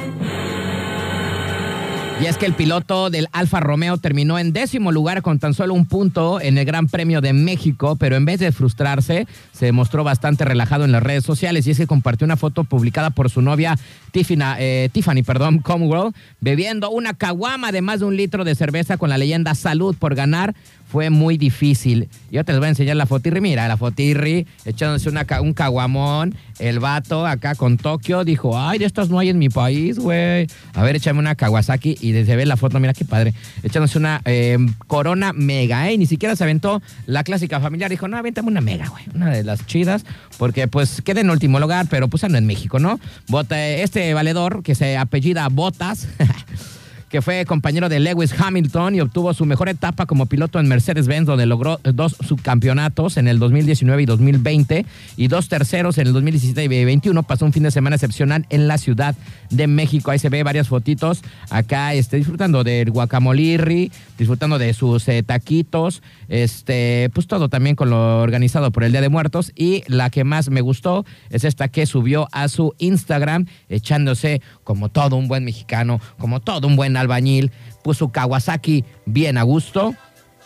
Y 2.20 2.26
es 2.26 2.36
que 2.38 2.46
el 2.46 2.54
piloto 2.54 3.10
del 3.10 3.26
Alfa 3.32 3.58
Romeo 3.58 3.96
terminó 3.98 4.38
en 4.38 4.52
décimo 4.52 4.92
lugar 4.92 5.22
con 5.22 5.40
tan 5.40 5.54
solo 5.54 5.74
un 5.74 5.86
punto 5.86 6.40
en 6.40 6.56
el 6.56 6.64
Gran 6.64 6.86
Premio 6.86 7.20
de 7.20 7.32
México, 7.32 7.96
pero 7.96 8.14
en 8.14 8.24
vez 8.24 8.38
de 8.38 8.52
frustrarse, 8.52 9.26
se 9.52 9.72
mostró 9.72 10.04
bastante 10.04 10.44
relajado 10.44 10.84
en 10.84 10.92
las 10.92 11.02
redes 11.02 11.24
sociales. 11.24 11.66
Y 11.66 11.72
es 11.72 11.78
que 11.78 11.88
compartió 11.88 12.24
una 12.24 12.36
foto 12.36 12.62
publicada 12.62 13.10
por 13.10 13.28
su 13.28 13.42
novia 13.42 13.76
Tiffany, 14.12 14.56
eh, 14.58 14.88
Tiffany 14.92 15.24
perdón, 15.24 15.58
Comwell, 15.58 16.12
bebiendo 16.40 16.90
una 16.90 17.14
caguama 17.14 17.72
de 17.72 17.82
más 17.82 18.00
de 18.00 18.06
un 18.06 18.16
litro 18.16 18.44
de 18.44 18.54
cerveza 18.54 18.98
con 18.98 19.10
la 19.10 19.18
leyenda 19.18 19.56
Salud 19.56 19.96
por 19.98 20.14
ganar 20.14 20.54
fue 20.92 21.08
muy 21.08 21.38
difícil. 21.38 22.10
Yo 22.30 22.44
te 22.44 22.52
les 22.52 22.58
voy 22.58 22.66
a 22.66 22.68
enseñar 22.68 22.96
la 22.96 23.06
fotirri. 23.06 23.40
Mira, 23.40 23.66
la 23.66 23.78
fotirri 23.78 24.46
echándose 24.66 25.08
una, 25.08 25.26
un 25.40 25.54
caguamón. 25.54 26.34
El 26.58 26.80
vato 26.80 27.26
acá 27.26 27.54
con 27.54 27.78
Tokio 27.78 28.24
dijo, 28.24 28.58
ay, 28.58 28.78
de 28.78 28.84
estas 28.84 29.08
no 29.08 29.18
hay 29.18 29.30
en 29.30 29.38
mi 29.38 29.48
país, 29.48 29.98
güey. 29.98 30.46
A 30.74 30.82
ver, 30.82 30.96
échame 30.96 31.18
una 31.18 31.34
Kawasaki 31.34 31.96
y 31.98 32.12
se 32.12 32.36
ve 32.36 32.44
la 32.44 32.58
foto, 32.58 32.78
mira 32.78 32.92
qué 32.92 33.06
padre. 33.06 33.32
Echándose 33.62 33.96
una 33.96 34.20
eh, 34.26 34.58
Corona 34.86 35.32
Mega, 35.32 35.90
¿eh? 35.90 35.96
Ni 35.96 36.04
siquiera 36.04 36.36
se 36.36 36.44
aventó 36.44 36.82
la 37.06 37.24
clásica 37.24 37.58
familiar. 37.58 37.88
Dijo, 37.88 38.06
no, 38.06 38.18
avéntame 38.18 38.48
una 38.48 38.60
Mega, 38.60 38.88
güey. 38.88 39.04
Una 39.14 39.30
de 39.30 39.44
las 39.44 39.66
chidas, 39.66 40.04
porque 40.36 40.68
pues 40.68 41.00
queda 41.00 41.22
en 41.22 41.30
último 41.30 41.58
lugar, 41.58 41.86
pero 41.88 42.08
pues 42.08 42.22
ando 42.22 42.36
en 42.36 42.44
México, 42.44 42.78
¿no? 42.78 43.00
Bota, 43.28 43.66
este 43.66 44.12
valedor 44.12 44.62
que 44.62 44.74
se 44.74 44.98
apellida 44.98 45.48
Botas. 45.48 46.06
que 47.12 47.20
fue 47.20 47.44
compañero 47.44 47.90
de 47.90 48.00
Lewis 48.00 48.34
Hamilton 48.40 48.94
y 48.94 49.02
obtuvo 49.02 49.34
su 49.34 49.44
mejor 49.44 49.68
etapa 49.68 50.06
como 50.06 50.24
piloto 50.24 50.58
en 50.58 50.66
Mercedes-Benz, 50.66 51.26
donde 51.26 51.44
logró 51.44 51.78
dos 51.84 52.16
subcampeonatos 52.26 53.18
en 53.18 53.28
el 53.28 53.38
2019 53.38 54.02
y 54.02 54.06
2020 54.06 54.86
y 55.18 55.28
dos 55.28 55.50
terceros 55.50 55.98
en 55.98 56.06
el 56.06 56.14
2017 56.14 56.64
y 56.64 56.68
2021. 56.68 57.22
Pasó 57.24 57.44
un 57.44 57.52
fin 57.52 57.64
de 57.64 57.70
semana 57.70 57.96
excepcional 57.96 58.46
en 58.48 58.66
la 58.66 58.78
Ciudad 58.78 59.14
de 59.50 59.66
México. 59.66 60.10
Ahí 60.10 60.18
se 60.18 60.30
ve 60.30 60.42
varias 60.42 60.68
fotitos 60.68 61.20
acá 61.50 61.92
este, 61.92 62.16
disfrutando 62.16 62.64
del 62.64 62.90
guacamolirri, 62.90 63.92
disfrutando 64.22 64.58
de 64.58 64.72
sus 64.72 65.08
eh, 65.08 65.22
taquitos, 65.22 66.02
este, 66.28 67.10
pues 67.12 67.26
todo 67.26 67.48
también 67.48 67.76
con 67.76 67.90
lo 67.90 68.20
organizado 68.20 68.70
por 68.70 68.84
el 68.84 68.92
Día 68.92 69.00
de 69.00 69.08
Muertos. 69.08 69.52
Y 69.54 69.82
la 69.88 70.10
que 70.10 70.24
más 70.24 70.48
me 70.48 70.60
gustó 70.60 71.04
es 71.30 71.44
esta 71.44 71.68
que 71.68 71.86
subió 71.86 72.28
a 72.32 72.48
su 72.48 72.74
Instagram, 72.78 73.46
echándose 73.68 74.40
como 74.64 74.88
todo 74.88 75.16
un 75.16 75.28
buen 75.28 75.44
mexicano, 75.44 76.00
como 76.18 76.40
todo 76.40 76.68
un 76.68 76.76
buen 76.76 76.96
albañil, 76.96 77.50
puso 77.82 78.12
Kawasaki 78.12 78.84
bien 79.06 79.38
a 79.38 79.42
gusto 79.42 79.94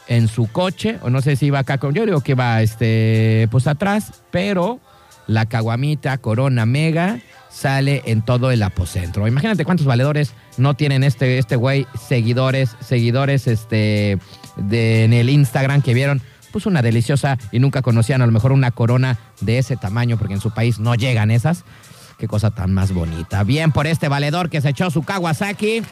en 0.09 0.29
su 0.29 0.51
coche, 0.51 0.99
o 1.03 1.11
no 1.11 1.21
sé 1.21 1.37
si 1.37 1.47
iba 1.47 1.59
acá 1.59 1.79
con, 1.79 1.93
yo 1.93 2.07
digo 2.07 2.21
que 2.21 2.33
iba 2.33 2.63
este, 2.63 3.49
pues 3.51 3.67
atrás, 3.67 4.23
pero 4.31 4.81
la 5.27 5.47
caguamita 5.47 6.19
Corona 6.19 6.67
Mega 6.67 7.21
sale 7.51 8.03
en 8.07 8.23
todo 8.23 8.51
el 8.51 8.63
apocentro. 8.63 9.27
Imagínate 9.27 9.65
cuántos 9.65 9.87
valedores 9.87 10.35
no 10.59 10.75
tienen 10.75 11.05
este, 11.05 11.39
este 11.39 11.57
güey, 11.57 11.87
seguidores, 12.09 12.77
seguidores 12.81 13.47
este, 13.47 14.19
en 14.57 15.13
el 15.13 15.31
Instagram 15.31 15.83
que 15.83 15.95
vieron 15.95 16.21
pues 16.53 16.67
una 16.67 16.83
deliciosa 16.83 17.39
y 17.53 17.59
nunca 17.59 17.83
conocían 17.83 18.23
a 18.23 18.27
lo 18.27 18.33
mejor 18.33 18.53
una 18.53 18.71
corona 18.71 19.19
de 19.41 19.59
ese 19.59 19.77
tamaño 19.77 20.17
porque 20.17 20.35
en 20.35 20.41
su 20.41 20.53
país 20.53 20.79
no 20.79 20.95
llegan 20.95 21.31
esas. 21.31 21.65
Qué 22.19 22.29
cosa 22.29 22.51
tan 22.51 22.73
más 22.73 22.93
bonita. 22.93 23.45
Bien 23.45 23.73
por 23.73 23.87
este 23.87 24.09
valedor 24.09 24.49
que 24.49 24.61
se 24.61 24.71
echó 24.71 24.91
su 24.91 25.03
Kawasaki. 25.03 25.83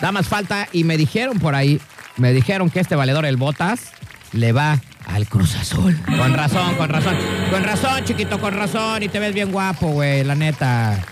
Da 0.00 0.10
más 0.10 0.26
falta 0.26 0.68
y 0.72 0.82
me 0.82 0.96
dijeron 0.96 1.38
por 1.38 1.54
ahí, 1.54 1.80
me 2.16 2.32
dijeron 2.32 2.70
que 2.70 2.80
este 2.80 2.96
valedor, 2.96 3.24
el 3.24 3.36
Botas, 3.36 3.92
le 4.32 4.52
va 4.52 4.80
al 5.06 5.26
Cruz 5.26 5.54
Azul. 5.56 5.96
Con 6.04 6.34
razón, 6.34 6.74
con 6.76 6.88
razón. 6.88 7.16
Con 7.50 7.64
razón, 7.64 8.04
chiquito, 8.04 8.40
con 8.40 8.54
razón. 8.54 9.02
Y 9.02 9.08
te 9.08 9.18
ves 9.18 9.34
bien 9.34 9.52
guapo, 9.52 9.88
güey, 9.88 10.24
la 10.24 10.34
neta. 10.34 11.04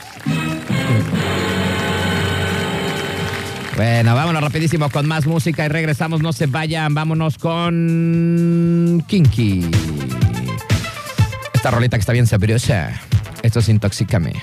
Bueno, 3.77 4.15
vámonos 4.15 4.43
rapidísimo 4.43 4.91
con 4.91 5.09
más 5.09 5.27
música 5.27 5.65
y 5.65 5.69
regresamos. 5.69 6.21
No 6.21 6.33
se 6.33 6.47
vayan, 6.47 6.95
vámonos 6.95 7.39
con 7.39 9.03
Kinky. 9.07 9.65
Esta 11.55 11.71
rolita 11.71 11.97
que 11.97 12.01
está 12.01 12.13
bien 12.13 12.27
sabrosa. 12.27 13.01
Esto 13.43 13.61
es 13.61 13.69
Intoxícame. 13.69 14.35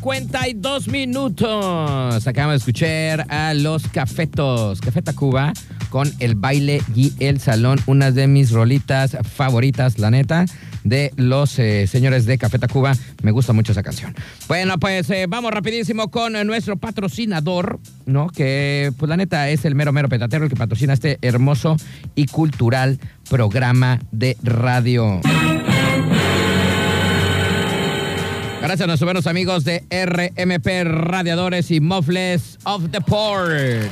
52 0.00 0.88
minutos. 0.88 2.26
Acabamos 2.26 2.52
de 2.52 2.56
escuchar 2.58 3.26
a 3.28 3.52
los 3.52 3.88
Cafetos, 3.88 4.80
Cafeta 4.80 5.12
Cuba, 5.12 5.52
con 5.90 6.12
el 6.20 6.36
baile 6.36 6.82
y 6.94 7.12
el 7.18 7.40
salón. 7.40 7.80
Una 7.86 8.12
de 8.12 8.28
mis 8.28 8.52
rolitas 8.52 9.16
favoritas, 9.28 9.98
la 9.98 10.12
neta, 10.12 10.44
de 10.84 11.12
los 11.16 11.58
eh, 11.58 11.88
señores 11.88 12.26
de 12.26 12.38
Cafeta 12.38 12.68
Cuba. 12.68 12.92
Me 13.22 13.32
gusta 13.32 13.52
mucho 13.52 13.72
esa 13.72 13.82
canción. 13.82 14.14
Bueno, 14.46 14.78
pues 14.78 15.10
eh, 15.10 15.26
vamos 15.28 15.50
rapidísimo 15.50 16.12
con 16.12 16.34
nuestro 16.46 16.76
patrocinador, 16.76 17.80
¿no? 18.06 18.28
Que, 18.28 18.92
pues 18.98 19.08
la 19.08 19.16
neta, 19.16 19.50
es 19.50 19.64
el 19.64 19.74
mero, 19.74 19.92
mero 19.92 20.08
petatero 20.08 20.44
el 20.44 20.50
que 20.50 20.56
patrocina 20.56 20.92
este 20.92 21.18
hermoso 21.22 21.76
y 22.14 22.26
cultural 22.26 23.00
programa 23.28 23.98
de 24.12 24.36
radio. 24.44 25.20
Gracias 28.68 28.84
a 28.84 28.86
nuestros 28.86 29.06
buenos 29.06 29.26
amigos 29.26 29.64
de 29.64 29.82
RMP 29.90 30.84
Radiadores 30.84 31.70
y 31.70 31.80
Muffles 31.80 32.58
of 32.64 32.90
the 32.90 33.00
Port. 33.00 33.90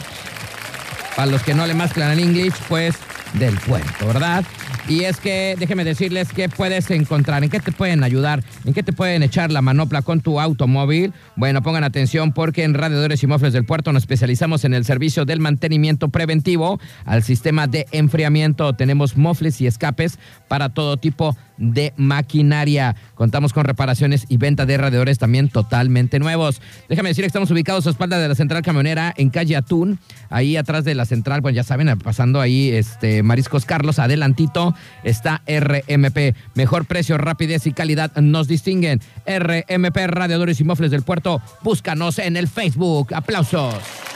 Para 1.17 1.31
los 1.31 1.43
que 1.43 1.55
no 1.55 1.67
le 1.67 1.73
mezclan 1.73 2.13
en 2.13 2.21
inglés, 2.21 2.53
pues 2.69 2.95
del 3.33 3.57
puerto, 3.61 4.07
¿verdad? 4.07 4.45
Y 4.89 5.03
es 5.03 5.19
que 5.19 5.57
déjeme 5.59 5.83
decirles 5.83 6.29
qué 6.33 6.49
puedes 6.49 6.89
encontrar, 6.93 7.43
en 7.43 7.51
qué 7.51 7.59
te 7.59 7.73
pueden 7.73 8.05
ayudar, 8.05 8.45
en 8.65 8.73
qué 8.73 8.85
te 8.85 8.93
pueden 8.93 9.25
echar 9.25 9.51
la 9.51 9.61
manopla 9.61 10.03
con 10.03 10.21
tu 10.21 10.39
automóvil. 10.39 11.13
Bueno, 11.35 11.61
pongan 11.61 11.83
atención 11.83 12.33
porque 12.33 12.63
en 12.63 12.73
Radiadores 12.73 13.21
y 13.25 13.27
Mofles 13.27 13.53
del 13.53 13.65
Puerto 13.65 13.93
nos 13.93 14.05
especializamos 14.05 14.65
en 14.65 14.75
el 14.75 14.85
servicio 14.85 15.25
del 15.25 15.41
mantenimiento 15.41 16.09
preventivo 16.11 16.79
al 17.05 17.25
sistema 17.25 17.67
de 17.67 17.87
enfriamiento. 17.91 18.75
Tenemos 18.75 19.17
mofles 19.17 19.61
y 19.61 19.67
escapes 19.67 20.21
para 20.47 20.69
todo 20.69 20.97
tipo 20.99 21.37
de 21.59 21.93
maquinaria. 21.97 22.95
Contamos 23.15 23.53
con 23.53 23.65
reparaciones 23.65 24.27
y 24.29 24.37
venta 24.37 24.67
de 24.67 24.77
radiadores 24.77 25.19
también 25.19 25.49
totalmente 25.49 26.19
nuevos. 26.19 26.61
Déjame 26.89 27.09
decir 27.09 27.23
que 27.23 27.29
estamos 27.29 27.51
ubicados 27.51 27.87
a 27.87 27.91
espalda 27.91 28.19
de 28.19 28.29
la 28.29 28.35
central 28.35 28.63
camionera 28.63 29.13
en 29.17 29.31
calle 29.31 29.57
Atún, 29.57 29.99
ahí 30.29 30.57
atrás 30.57 30.85
de 30.85 30.95
la 30.95 31.07
central, 31.07 31.43
pues 31.43 31.55
ya 31.55 31.65
saben, 31.65 31.99
pasando 31.99 32.41
ahí 32.41 32.71
este 32.71 33.23
Mariscos 33.23 33.65
Carlos, 33.65 33.99
adelantito 33.99 34.76
está 35.05 35.43
RMP. 35.47 36.35
Mejor 36.55 36.87
precio, 36.87 37.19
rapidez 37.19 37.67
y 37.67 37.73
calidad 37.73 38.15
nos 38.17 38.49
distinguen. 38.49 39.01
RMP 39.27 39.97
Radiadores 40.07 40.61
y 40.61 40.65
Mofles 40.65 40.91
del 40.91 41.03
Puerto. 41.03 41.41
Búscanos 41.63 42.19
en 42.19 42.37
el 42.37 42.49
Facebook. 42.49 43.15
Aplausos. 43.15 44.16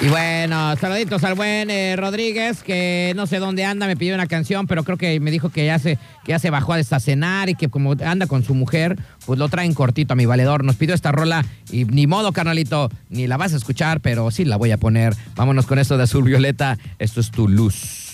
Y 0.00 0.06
bueno, 0.06 0.76
saluditos 0.76 1.24
al 1.24 1.34
buen 1.34 1.70
eh, 1.70 1.96
Rodríguez, 1.96 2.62
que 2.62 3.12
no 3.16 3.26
sé 3.26 3.40
dónde 3.40 3.64
anda, 3.64 3.88
me 3.88 3.96
pidió 3.96 4.14
una 4.14 4.28
canción, 4.28 4.68
pero 4.68 4.84
creo 4.84 4.96
que 4.96 5.18
me 5.18 5.32
dijo 5.32 5.50
que 5.50 5.66
ya 5.66 5.80
se, 5.80 5.98
que 6.24 6.30
ya 6.30 6.38
se 6.38 6.50
bajó 6.50 6.72
a 6.72 6.76
destacenar 6.76 7.48
y 7.48 7.56
que 7.56 7.68
como 7.68 7.96
anda 8.04 8.28
con 8.28 8.44
su 8.44 8.54
mujer, 8.54 8.96
pues 9.26 9.40
lo 9.40 9.48
traen 9.48 9.74
cortito 9.74 10.12
a 10.12 10.16
mi 10.16 10.24
valedor. 10.24 10.62
Nos 10.62 10.76
pidió 10.76 10.94
esta 10.94 11.10
rola 11.10 11.44
y 11.72 11.84
ni 11.84 12.06
modo, 12.06 12.30
carnalito, 12.30 12.90
ni 13.08 13.26
la 13.26 13.36
vas 13.36 13.54
a 13.54 13.56
escuchar, 13.56 14.00
pero 14.00 14.30
sí 14.30 14.44
la 14.44 14.56
voy 14.56 14.70
a 14.70 14.76
poner. 14.76 15.16
Vámonos 15.34 15.66
con 15.66 15.80
esto 15.80 15.96
de 15.96 16.04
azul 16.04 16.22
violeta. 16.22 16.78
Esto 17.00 17.20
es 17.20 17.32
tu 17.32 17.48
luz. 17.48 18.08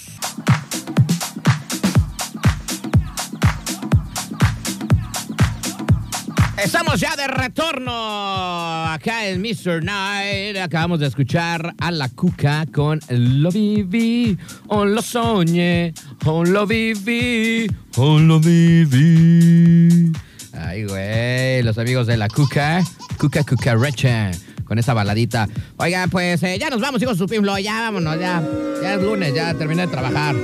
Estamos 6.64 6.98
ya 6.98 7.14
de 7.14 7.26
retorno 7.26 7.92
acá 7.92 9.28
en 9.28 9.42
Mr. 9.42 9.84
Night. 9.84 10.56
Acabamos 10.56 10.98
de 10.98 11.06
escuchar 11.06 11.74
a 11.78 11.90
la 11.90 12.08
Cuca 12.08 12.64
con 12.72 13.00
Lo 13.10 13.50
viví, 13.50 14.38
o 14.68 14.86
lo 14.86 15.02
soñé, 15.02 15.92
o 16.24 16.42
lo 16.42 16.66
viví, 16.66 17.66
o 17.96 18.18
lo 18.18 18.40
viví. 18.40 20.10
Ay, 20.54 20.84
güey, 20.86 21.62
los 21.62 21.76
amigos 21.76 22.06
de 22.06 22.16
la 22.16 22.28
Cuca, 22.28 22.82
Cuca 23.18 23.44
Cucaracha, 23.44 24.30
con 24.64 24.78
esa 24.78 24.94
baladita. 24.94 25.46
Oigan, 25.76 26.08
pues 26.08 26.42
eh, 26.44 26.58
ya 26.58 26.70
nos 26.70 26.80
vamos, 26.80 27.02
hijos 27.02 27.18
su 27.18 27.26
Pimlo, 27.26 27.58
ya 27.58 27.82
vámonos, 27.82 28.18
ya. 28.18 28.42
Ya 28.80 28.94
es 28.94 29.02
lunes, 29.02 29.34
ya 29.34 29.52
terminé 29.52 29.82
de 29.82 29.88
trabajar. 29.88 30.34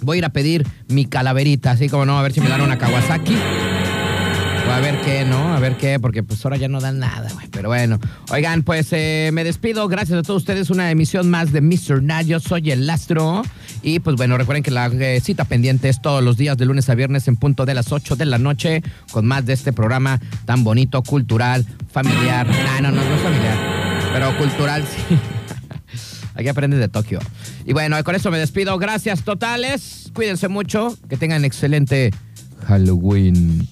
Voy 0.00 0.16
a 0.16 0.18
ir 0.18 0.24
a 0.26 0.28
pedir 0.28 0.64
mi 0.86 1.06
calaverita, 1.06 1.72
así 1.72 1.88
como 1.88 2.06
no, 2.06 2.16
a 2.16 2.22
ver 2.22 2.32
si 2.32 2.40
me 2.40 2.48
dan 2.48 2.60
una 2.60 2.78
Kawasaki. 2.78 3.36
A 4.70 4.80
ver 4.80 5.00
qué, 5.02 5.24
¿no? 5.24 5.54
A 5.54 5.60
ver 5.60 5.76
qué, 5.76 6.00
porque 6.00 6.22
pues 6.22 6.44
ahora 6.44 6.56
ya 6.56 6.68
no 6.68 6.80
dan 6.80 6.98
nada, 6.98 7.30
güey. 7.32 7.46
Pero 7.48 7.68
bueno. 7.68 8.00
Oigan, 8.30 8.62
pues 8.64 8.88
eh, 8.90 9.30
me 9.32 9.44
despido. 9.44 9.86
Gracias 9.86 10.18
a 10.18 10.22
todos 10.22 10.42
ustedes. 10.42 10.68
Una 10.70 10.90
emisión 10.90 11.30
más 11.30 11.52
de 11.52 11.60
Mr. 11.60 12.02
Nat. 12.02 12.26
Yo 12.26 12.40
soy 12.40 12.70
el 12.72 12.88
Astro. 12.90 13.42
Y 13.82 14.00
pues 14.00 14.16
bueno, 14.16 14.36
recuerden 14.36 14.62
que 14.62 14.70
la 14.70 14.86
eh, 14.86 15.20
cita 15.20 15.44
pendiente 15.44 15.88
es 15.88 16.02
todos 16.02 16.24
los 16.24 16.36
días 16.36 16.56
de 16.56 16.66
lunes 16.66 16.88
a 16.88 16.94
viernes 16.94 17.28
en 17.28 17.36
punto 17.36 17.66
de 17.66 17.74
las 17.74 17.92
8 17.92 18.16
de 18.16 18.24
la 18.24 18.38
noche 18.38 18.82
con 19.12 19.26
más 19.26 19.46
de 19.46 19.52
este 19.52 19.72
programa 19.72 20.20
tan 20.44 20.64
bonito, 20.64 21.02
cultural, 21.02 21.64
familiar. 21.92 22.46
Ah, 22.50 22.80
no, 22.80 22.90
no, 22.90 22.96
no 22.96 23.16
familiar. 23.18 23.56
Pero 24.12 24.36
cultural, 24.38 24.84
sí. 25.08 25.18
Aquí 26.34 26.48
aprendes 26.48 26.80
de 26.80 26.88
Tokio. 26.88 27.20
Y 27.64 27.72
bueno, 27.74 28.02
con 28.02 28.14
eso 28.14 28.30
me 28.30 28.38
despido. 28.38 28.76
Gracias 28.78 29.22
totales. 29.22 30.10
Cuídense 30.14 30.48
mucho. 30.48 30.96
Que 31.08 31.16
tengan 31.16 31.44
excelente 31.44 32.10
Halloween. 32.66 33.68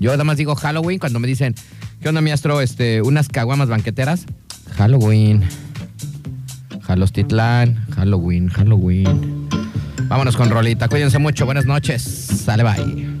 Yo 0.00 0.10
nada 0.10 0.24
más 0.24 0.38
digo 0.38 0.56
Halloween 0.56 0.98
cuando 0.98 1.20
me 1.20 1.28
dicen, 1.28 1.54
¿qué 2.00 2.08
onda, 2.08 2.22
maestro? 2.22 2.62
Este, 2.62 3.02
unas 3.02 3.28
caguamas 3.28 3.68
banqueteras. 3.68 4.24
Halloween. 4.76 5.44
Jalostitlán. 6.82 7.86
Halloween, 7.94 8.48
Halloween. 8.48 9.48
Vámonos 10.08 10.36
con 10.36 10.50
Rolita. 10.50 10.88
Cuídense 10.88 11.18
mucho. 11.18 11.44
Buenas 11.44 11.66
noches. 11.66 12.02
Sale, 12.02 12.64
bye. 12.64 13.19